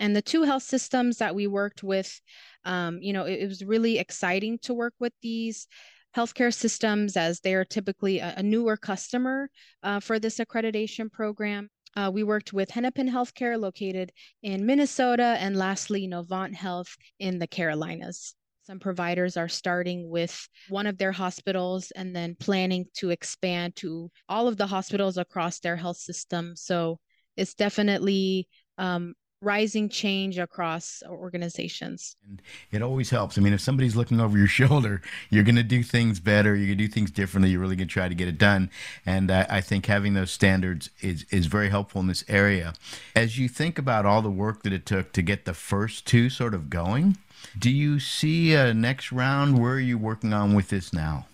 And 0.00 0.16
the 0.16 0.22
two 0.22 0.42
health 0.42 0.64
systems 0.64 1.18
that 1.18 1.34
we 1.34 1.46
worked 1.46 1.82
with, 1.82 2.20
um, 2.64 2.98
you 3.00 3.12
know, 3.12 3.24
it, 3.24 3.40
it 3.40 3.48
was 3.48 3.64
really 3.64 3.98
exciting 3.98 4.58
to 4.62 4.74
work 4.74 4.94
with 4.98 5.12
these 5.22 5.68
healthcare 6.16 6.54
systems 6.54 7.16
as 7.16 7.40
they 7.40 7.54
are 7.54 7.64
typically 7.64 8.18
a, 8.18 8.34
a 8.36 8.42
newer 8.42 8.76
customer 8.76 9.50
uh, 9.82 10.00
for 10.00 10.18
this 10.18 10.38
accreditation 10.38 11.10
program. 11.10 11.68
Uh, 11.96 12.10
we 12.12 12.24
worked 12.24 12.52
with 12.52 12.70
Hennepin 12.70 13.08
Healthcare 13.08 13.58
located 13.58 14.12
in 14.42 14.66
Minnesota 14.66 15.36
and 15.38 15.56
lastly 15.56 16.08
Novant 16.08 16.54
Health 16.54 16.96
in 17.18 17.38
the 17.38 17.46
Carolinas. 17.46 18.34
Some 18.66 18.80
providers 18.80 19.36
are 19.36 19.48
starting 19.48 20.08
with 20.08 20.48
one 20.68 20.86
of 20.86 20.96
their 20.96 21.12
hospitals 21.12 21.90
and 21.90 22.16
then 22.16 22.34
planning 22.40 22.86
to 22.94 23.10
expand 23.10 23.76
to 23.76 24.10
all 24.28 24.48
of 24.48 24.56
the 24.56 24.66
hospitals 24.66 25.18
across 25.18 25.60
their 25.60 25.76
health 25.76 25.98
system. 25.98 26.56
So 26.56 26.98
it's 27.36 27.54
definitely 27.54 28.48
um, 28.78 29.14
rising 29.44 29.88
change 29.88 30.38
across 30.38 31.02
organizations. 31.08 32.16
And 32.26 32.42
it 32.72 32.82
always 32.82 33.10
helps. 33.10 33.38
I 33.38 33.40
mean, 33.40 33.52
if 33.52 33.60
somebody's 33.60 33.94
looking 33.94 34.20
over 34.20 34.36
your 34.36 34.46
shoulder, 34.60 35.02
you're 35.30 35.44
going 35.44 35.56
to 35.56 35.62
do 35.62 35.82
things 35.82 36.20
better. 36.20 36.56
You're 36.56 36.66
going 36.66 36.78
to 36.78 36.84
do 36.86 36.88
things 36.88 37.10
differently. 37.10 37.50
You're 37.50 37.60
really 37.60 37.76
going 37.76 37.88
to 37.88 37.92
try 37.92 38.08
to 38.08 38.14
get 38.14 38.28
it 38.28 38.38
done. 38.38 38.70
And 39.06 39.30
I, 39.30 39.46
I 39.48 39.60
think 39.60 39.86
having 39.86 40.14
those 40.14 40.30
standards 40.30 40.90
is, 41.00 41.24
is 41.30 41.46
very 41.46 41.68
helpful 41.68 42.00
in 42.00 42.06
this 42.06 42.24
area. 42.28 42.74
As 43.14 43.38
you 43.38 43.48
think 43.48 43.78
about 43.78 44.06
all 44.06 44.22
the 44.22 44.30
work 44.30 44.62
that 44.62 44.72
it 44.72 44.86
took 44.86 45.12
to 45.12 45.22
get 45.22 45.44
the 45.44 45.54
first 45.54 46.06
two 46.06 46.30
sort 46.30 46.54
of 46.54 46.70
going, 46.70 47.18
do 47.58 47.70
you 47.70 48.00
see 48.00 48.54
a 48.54 48.72
next 48.72 49.12
round? 49.12 49.58
Where 49.58 49.74
are 49.74 49.80
you 49.80 49.98
working 49.98 50.32
on 50.32 50.54
with 50.54 50.70
this 50.70 50.92
now? 50.92 51.26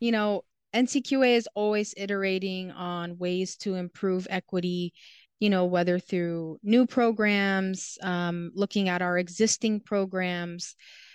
You 0.00 0.12
know, 0.12 0.44
NCQA 0.74 1.36
is 1.36 1.48
always 1.54 1.94
iterating 1.96 2.70
on 2.72 3.18
ways 3.18 3.56
to 3.56 3.74
improve 3.74 4.26
equity 4.30 4.92
you 5.40 5.50
know, 5.50 5.64
whether 5.64 5.98
through 5.98 6.58
new 6.62 6.86
programs, 6.86 7.98
um, 8.02 8.50
looking 8.54 8.88
at 8.88 9.02
our 9.02 9.18
existing 9.18 9.80
programs. 9.80 10.74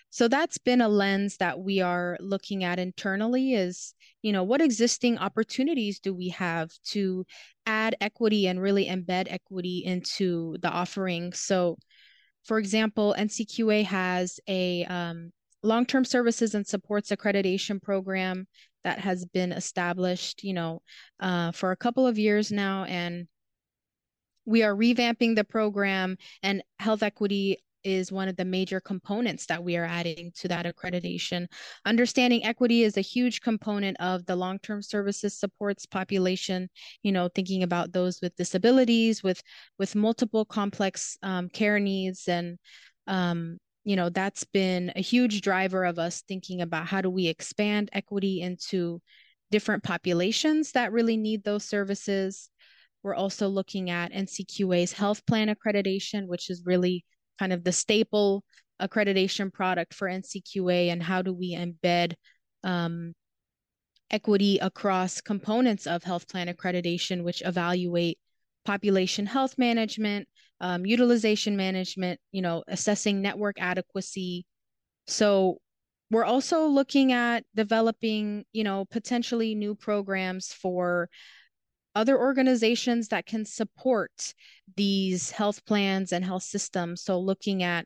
So 0.10 0.28
that's 0.28 0.60
been 0.60 0.82
a 0.82 0.88
lens 0.88 1.38
that 1.38 1.60
we 1.60 1.82
are 1.82 2.18
looking 2.20 2.64
at 2.64 2.78
internally 2.78 3.56
is, 3.56 3.96
you 4.22 4.32
know, 4.32 4.44
what 4.44 4.62
existing 4.62 5.18
opportunities 5.18 6.00
do 6.00 6.14
we 6.14 6.30
have 6.30 6.70
to 6.92 7.26
add 7.66 7.96
equity 8.00 8.48
and 8.48 8.62
really 8.62 8.86
embed 8.86 9.26
equity 9.30 9.84
into 9.84 10.56
the 10.62 10.70
offering? 10.70 11.34
So, 11.34 11.78
for 12.44 12.60
example, 12.60 13.16
NCQA 13.18 13.86
has 13.86 14.40
a 14.48 14.86
um, 14.86 15.32
long 15.64 15.86
term 15.86 16.06
services 16.06 16.54
and 16.54 16.68
supports 16.68 17.10
accreditation 17.10 17.82
program 17.82 18.48
that 18.84 19.00
has 19.00 19.26
been 19.26 19.52
established, 19.52 20.44
you 20.44 20.54
know, 20.54 20.82
uh, 21.20 21.52
for 21.54 21.72
a 21.72 21.78
couple 21.78 22.06
of 22.06 22.20
years 22.20 22.52
now. 22.52 22.84
And 22.84 23.28
we 24.46 24.64
are 24.64 24.76
revamping 24.76 25.36
the 25.36 25.44
program 25.44 26.18
and 26.42 26.64
health 26.80 27.04
equity 27.04 27.58
is 27.84 28.12
one 28.12 28.28
of 28.28 28.36
the 28.38 28.46
major 28.46 28.80
components 28.80 29.46
that 29.48 29.64
we 29.64 29.76
are 29.76 29.86
adding 29.86 30.32
to 30.36 30.48
that 30.48 30.66
accreditation. 30.66 31.48
Understanding 31.86 32.44
equity 32.46 32.84
is 32.84 32.98
a 32.98 33.02
huge 33.02 33.42
component 33.42 33.98
of 34.00 34.26
the 34.26 34.36
long 34.36 34.60
term 34.60 34.82
services 34.82 35.38
supports 35.38 35.86
population, 35.86 36.70
you 37.04 37.12
know, 37.12 37.30
thinking 37.34 37.64
about 37.64 37.92
those 37.92 38.22
with 38.22 38.36
disabilities, 38.36 39.24
with, 39.24 39.42
with 39.78 39.96
multiple 39.96 40.46
complex 40.46 41.18
um, 41.24 41.50
care 41.50 41.80
needs. 41.80 42.28
And, 42.28 42.58
um, 43.08 43.58
you 43.84 43.96
know, 43.96 44.10
that's 44.10 44.46
been 44.46 44.94
a 44.96 45.02
huge 45.02 45.42
driver 45.42 45.84
of 45.84 46.00
us 46.00 46.24
thinking 46.28 46.62
about 46.62 46.88
how 46.88 47.02
do 47.02 47.10
we 47.10 47.28
expand 47.28 47.90
equity 47.92 48.42
into 48.42 49.02
different 49.52 49.84
populations 49.84 50.72
that 50.72 50.92
really 50.92 51.18
need 51.18 51.44
those 51.44 51.66
services. 51.66 52.50
We're 53.04 53.16
also 53.16 53.48
looking 53.48 53.90
at 53.90 54.12
NCQA's 54.12 54.94
health 54.94 55.26
plan 55.26 55.54
accreditation, 55.54 56.28
which 56.28 56.50
is 56.50 56.64
really 56.66 57.04
kind 57.38 57.52
of 57.52 57.64
the 57.64 57.72
staple 57.72 58.44
accreditation 58.82 59.52
product 59.52 59.94
for 59.94 60.08
NCQA, 60.08 60.88
and 60.88 61.04
how 61.04 61.22
do 61.22 61.34
we 61.34 61.56
embed 61.56 62.14
um, 62.64 63.14
equity 64.10 64.60
across 64.60 65.22
components 65.22 65.86
of 65.88 66.04
health 66.04 66.28
plan 66.28 66.48
accreditation, 66.48 67.24
which 67.24 67.42
evaluate 67.46 68.18
population 68.66 69.26
health 69.26 69.58
management, 69.58 70.28
um, 70.62 70.86
utilization 70.86 71.58
management, 71.58 72.20
you 72.32 72.42
know, 72.42 72.64
assessing 72.68 73.22
network 73.22 73.58
adequacy. 73.60 74.46
So 75.08 75.58
we're 76.10 76.24
also 76.26 76.68
looking 76.68 77.12
at 77.12 77.44
developing, 77.56 78.46
you 78.54 78.64
know, 78.64 78.86
potentially 78.86 79.56
new 79.56 79.76
programs 79.76 80.54
for 80.54 81.10
other 81.96 82.18
organizations 82.18 83.10
that 83.10 83.26
can 83.26 83.46
support 83.46 84.34
these 84.76 85.32
health 85.32 85.66
plans 85.66 86.12
and 86.12 86.26
health 86.26 86.44
systems. 86.44 87.04
So 87.04 87.20
looking 87.20 87.64
at 87.64 87.86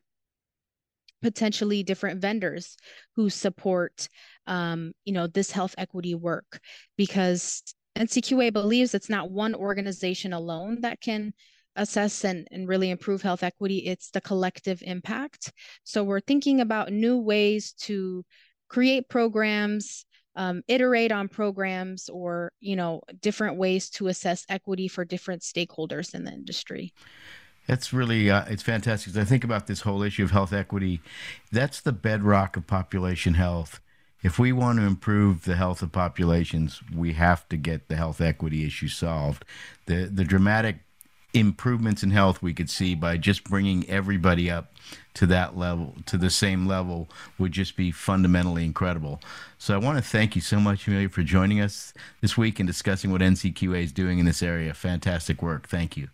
potentially 1.22 1.84
different 1.84 2.22
vendors 2.22 2.78
who 3.16 3.30
support 3.30 4.08
um, 4.46 4.94
you 5.04 5.14
know 5.14 5.26
this 5.26 5.50
health 5.52 5.74
equity 5.78 6.14
work 6.14 6.60
because 6.96 7.64
ncqa 7.98 8.54
believes 8.54 8.94
it's 8.94 9.10
not 9.10 9.32
one 9.32 9.56
organization 9.56 10.32
alone 10.32 10.82
that 10.82 11.02
can 11.02 11.34
assess 11.78 12.26
and, 12.26 12.48
and 12.52 12.68
really 12.68 12.90
improve 12.90 13.22
health 13.22 13.44
equity, 13.44 13.86
it's 13.86 14.10
the 14.10 14.20
collective 14.20 14.82
impact. 14.86 15.54
So 15.84 16.04
we're 16.04 16.20
thinking 16.20 16.60
about 16.60 16.92
new 16.92 17.20
ways 17.20 17.74
to 17.82 18.26
create 18.68 19.08
programs, 19.08 20.06
um, 20.38 20.62
iterate 20.68 21.12
on 21.12 21.28
programs, 21.28 22.08
or 22.08 22.54
you 22.62 22.76
know 22.76 23.02
different 23.22 23.58
ways 23.58 23.90
to 23.90 24.08
assess 24.08 24.46
equity 24.48 24.88
for 24.88 25.04
different 25.04 25.42
stakeholders 25.42 26.14
in 26.14 26.24
the 26.24 26.32
industry. 26.32 26.94
That's 27.68 27.92
really 27.92 28.30
uh, 28.32 28.46
it's 28.48 28.64
fantastic. 28.64 29.10
As 29.10 29.18
I 29.18 29.26
think 29.26 29.44
about 29.44 29.68
this 29.68 29.82
whole 29.82 30.04
issue 30.04 30.24
of 30.24 30.32
health 30.32 30.54
equity, 30.54 31.02
that's 31.52 31.82
the 31.82 31.92
bedrock 31.92 32.56
of 32.56 32.66
population 32.68 33.34
health. 33.34 33.82
If 34.24 34.40
we 34.40 34.52
want 34.52 34.80
to 34.80 34.86
improve 34.86 35.44
the 35.44 35.56
health 35.56 35.82
of 35.82 35.92
populations, 35.92 36.82
we 36.96 37.14
have 37.14 37.48
to 37.50 37.58
get 37.58 37.88
the 37.88 37.96
health 37.96 38.22
equity 38.22 38.66
issue 38.66 38.88
solved. 38.88 39.44
The 39.88 40.06
the 40.06 40.24
dramatic 40.24 40.78
improvements 41.40 42.04
in 42.04 42.12
health 42.12 42.42
we 42.42 42.54
could 42.54 42.70
see 42.70 42.96
by 42.96 43.18
just 43.18 43.44
bringing 43.44 43.88
everybody 43.90 44.50
up 44.50 44.74
to 45.16 45.26
that 45.28 45.58
level, 45.58 45.96
to 46.06 46.18
the 46.18 46.30
same 46.30 46.68
level, 46.68 47.10
would 47.38 47.52
just 47.52 47.76
be 47.76 47.92
fundamentally 47.92 48.64
incredible. 48.64 49.20
So 49.58 49.74
I 49.74 49.78
want 49.78 49.98
to 49.98 50.04
thank 50.04 50.36
you 50.36 50.42
so 50.42 50.60
much, 50.60 50.88
Amelia, 50.88 51.10
for 51.10 51.24
joining 51.24 51.60
us 51.60 51.94
this 52.22 52.38
week 52.38 52.60
and 52.60 52.68
discussing 52.68 53.12
what 53.12 53.22
NCQA 53.22 53.84
is 53.84 53.92
doing 53.92 54.20
in 54.20 54.26
this 54.26 54.44
area. 54.44 54.74
Fantastic 54.74 55.42
work. 55.42 55.68
Thank 55.68 55.98
you. 55.98 56.10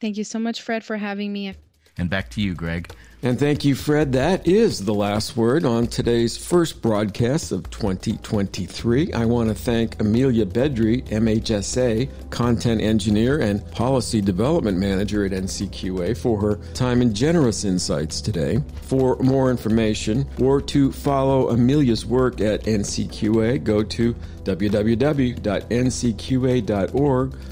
Thank 0.00 0.16
you 0.16 0.24
so 0.24 0.38
much, 0.38 0.62
Fred, 0.62 0.82
for 0.82 0.96
having 0.96 1.32
me. 1.32 1.54
And 1.96 2.08
back 2.10 2.30
to 2.30 2.40
you, 2.40 2.54
Greg. 2.54 2.92
And 3.22 3.38
thank 3.38 3.66
you, 3.66 3.74
Fred. 3.74 4.12
That 4.12 4.48
is 4.48 4.86
the 4.86 4.94
last 4.94 5.36
word 5.36 5.66
on 5.66 5.88
today's 5.88 6.38
first 6.38 6.80
broadcast 6.80 7.52
of 7.52 7.68
2023. 7.68 9.12
I 9.12 9.26
want 9.26 9.50
to 9.50 9.54
thank 9.54 10.00
Amelia 10.00 10.46
Bedry, 10.46 11.06
MHSA, 11.08 12.08
Content 12.30 12.80
Engineer 12.80 13.40
and 13.40 13.70
Policy 13.72 14.22
Development 14.22 14.78
Manager 14.78 15.26
at 15.26 15.32
NCQA, 15.32 16.16
for 16.16 16.40
her 16.40 16.56
time 16.72 17.02
and 17.02 17.14
generous 17.14 17.64
insights 17.64 18.22
today. 18.22 18.62
For 18.82 19.16
more 19.16 19.50
information 19.50 20.26
or 20.40 20.62
to 20.62 20.90
follow 20.90 21.50
Amelia's 21.50 22.06
work 22.06 22.40
at 22.40 22.62
NCQA, 22.62 23.62
go 23.62 23.82
to 23.82 24.14
www.ncqa.org 24.44 25.38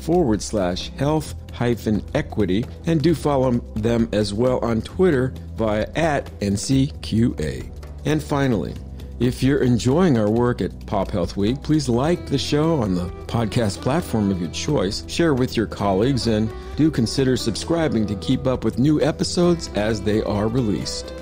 forward 0.01 0.41
slash 0.41 0.89
health 0.93 1.35
hyphen 1.53 2.03
equity 2.15 2.65
and 2.87 3.03
do 3.03 3.15
follow 3.15 3.51
them 3.75 4.09
as 4.13 4.33
well 4.33 4.59
on 4.61 4.81
Twitter 4.81 5.35
via 5.59 5.87
at 5.97 6.27
NCQA. 6.41 7.71
And 8.07 8.23
finally, 8.23 8.75
if 9.21 9.43
you're 9.43 9.65
enjoying 9.65 10.17
our 10.17 10.31
work 10.31 10.61
at 10.61 10.87
Pop 10.87 11.11
Health 11.11 11.37
Week, 11.37 11.61
please 11.65 11.89
like 11.89 12.27
the 12.27 12.39
show 12.39 12.81
on 12.81 12.95
the 12.95 13.07
podcast 13.27 13.81
platform 13.81 14.31
of 14.31 14.41
your 14.41 14.51
choice, 14.51 15.03
share 15.09 15.35
with 15.35 15.57
your 15.57 15.67
colleagues, 15.67 16.29
and 16.29 16.49
do 16.77 16.89
consider 16.89 17.37
subscribing 17.37 18.07
to 18.07 18.15
keep 18.17 18.47
up 18.47 18.63
with 18.63 18.79
new 18.79 19.03
episodes 19.03 19.71
as 19.75 20.01
they 20.01 20.23
are 20.23 20.47
released. 20.47 21.13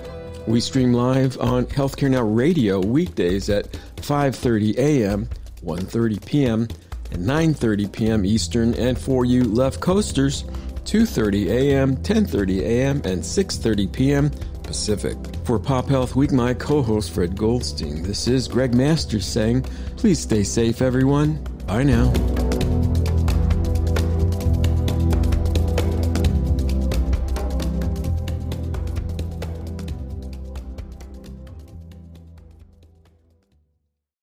We 0.46 0.60
stream 0.60 0.92
live 0.92 1.40
on 1.40 1.64
Healthcare 1.64 2.10
Now 2.10 2.22
Radio 2.22 2.80
weekdays 2.80 3.48
at 3.48 3.72
5:30 3.96 4.76
a.m., 4.76 5.28
1:30 5.64 6.24
p.m., 6.26 6.68
and 7.10 7.24
9:30 7.24 7.90
p.m. 7.92 8.24
Eastern, 8.26 8.74
and 8.74 8.98
for 8.98 9.24
you 9.24 9.44
left 9.44 9.80
coasters, 9.80 10.44
2:30 10.86 11.46
a.m., 11.48 11.96
10:30 11.96 12.60
a.m., 12.60 12.96
and 13.04 13.22
6:30 13.22 13.92
p.m. 13.92 14.30
Pacific. 14.62 15.16
For 15.44 15.58
Pop 15.58 15.88
Health 15.88 16.16
Week, 16.16 16.32
my 16.32 16.54
co-host 16.54 17.10
Fred 17.12 17.36
Goldstein. 17.36 18.02
This 18.02 18.26
is 18.26 18.48
Greg 18.48 18.74
Masters 18.74 19.26
saying, 19.26 19.62
"Please 19.96 20.20
stay 20.20 20.42
safe, 20.42 20.80
everyone. 20.80 21.44
Bye 21.66 21.82
now." 21.84 22.45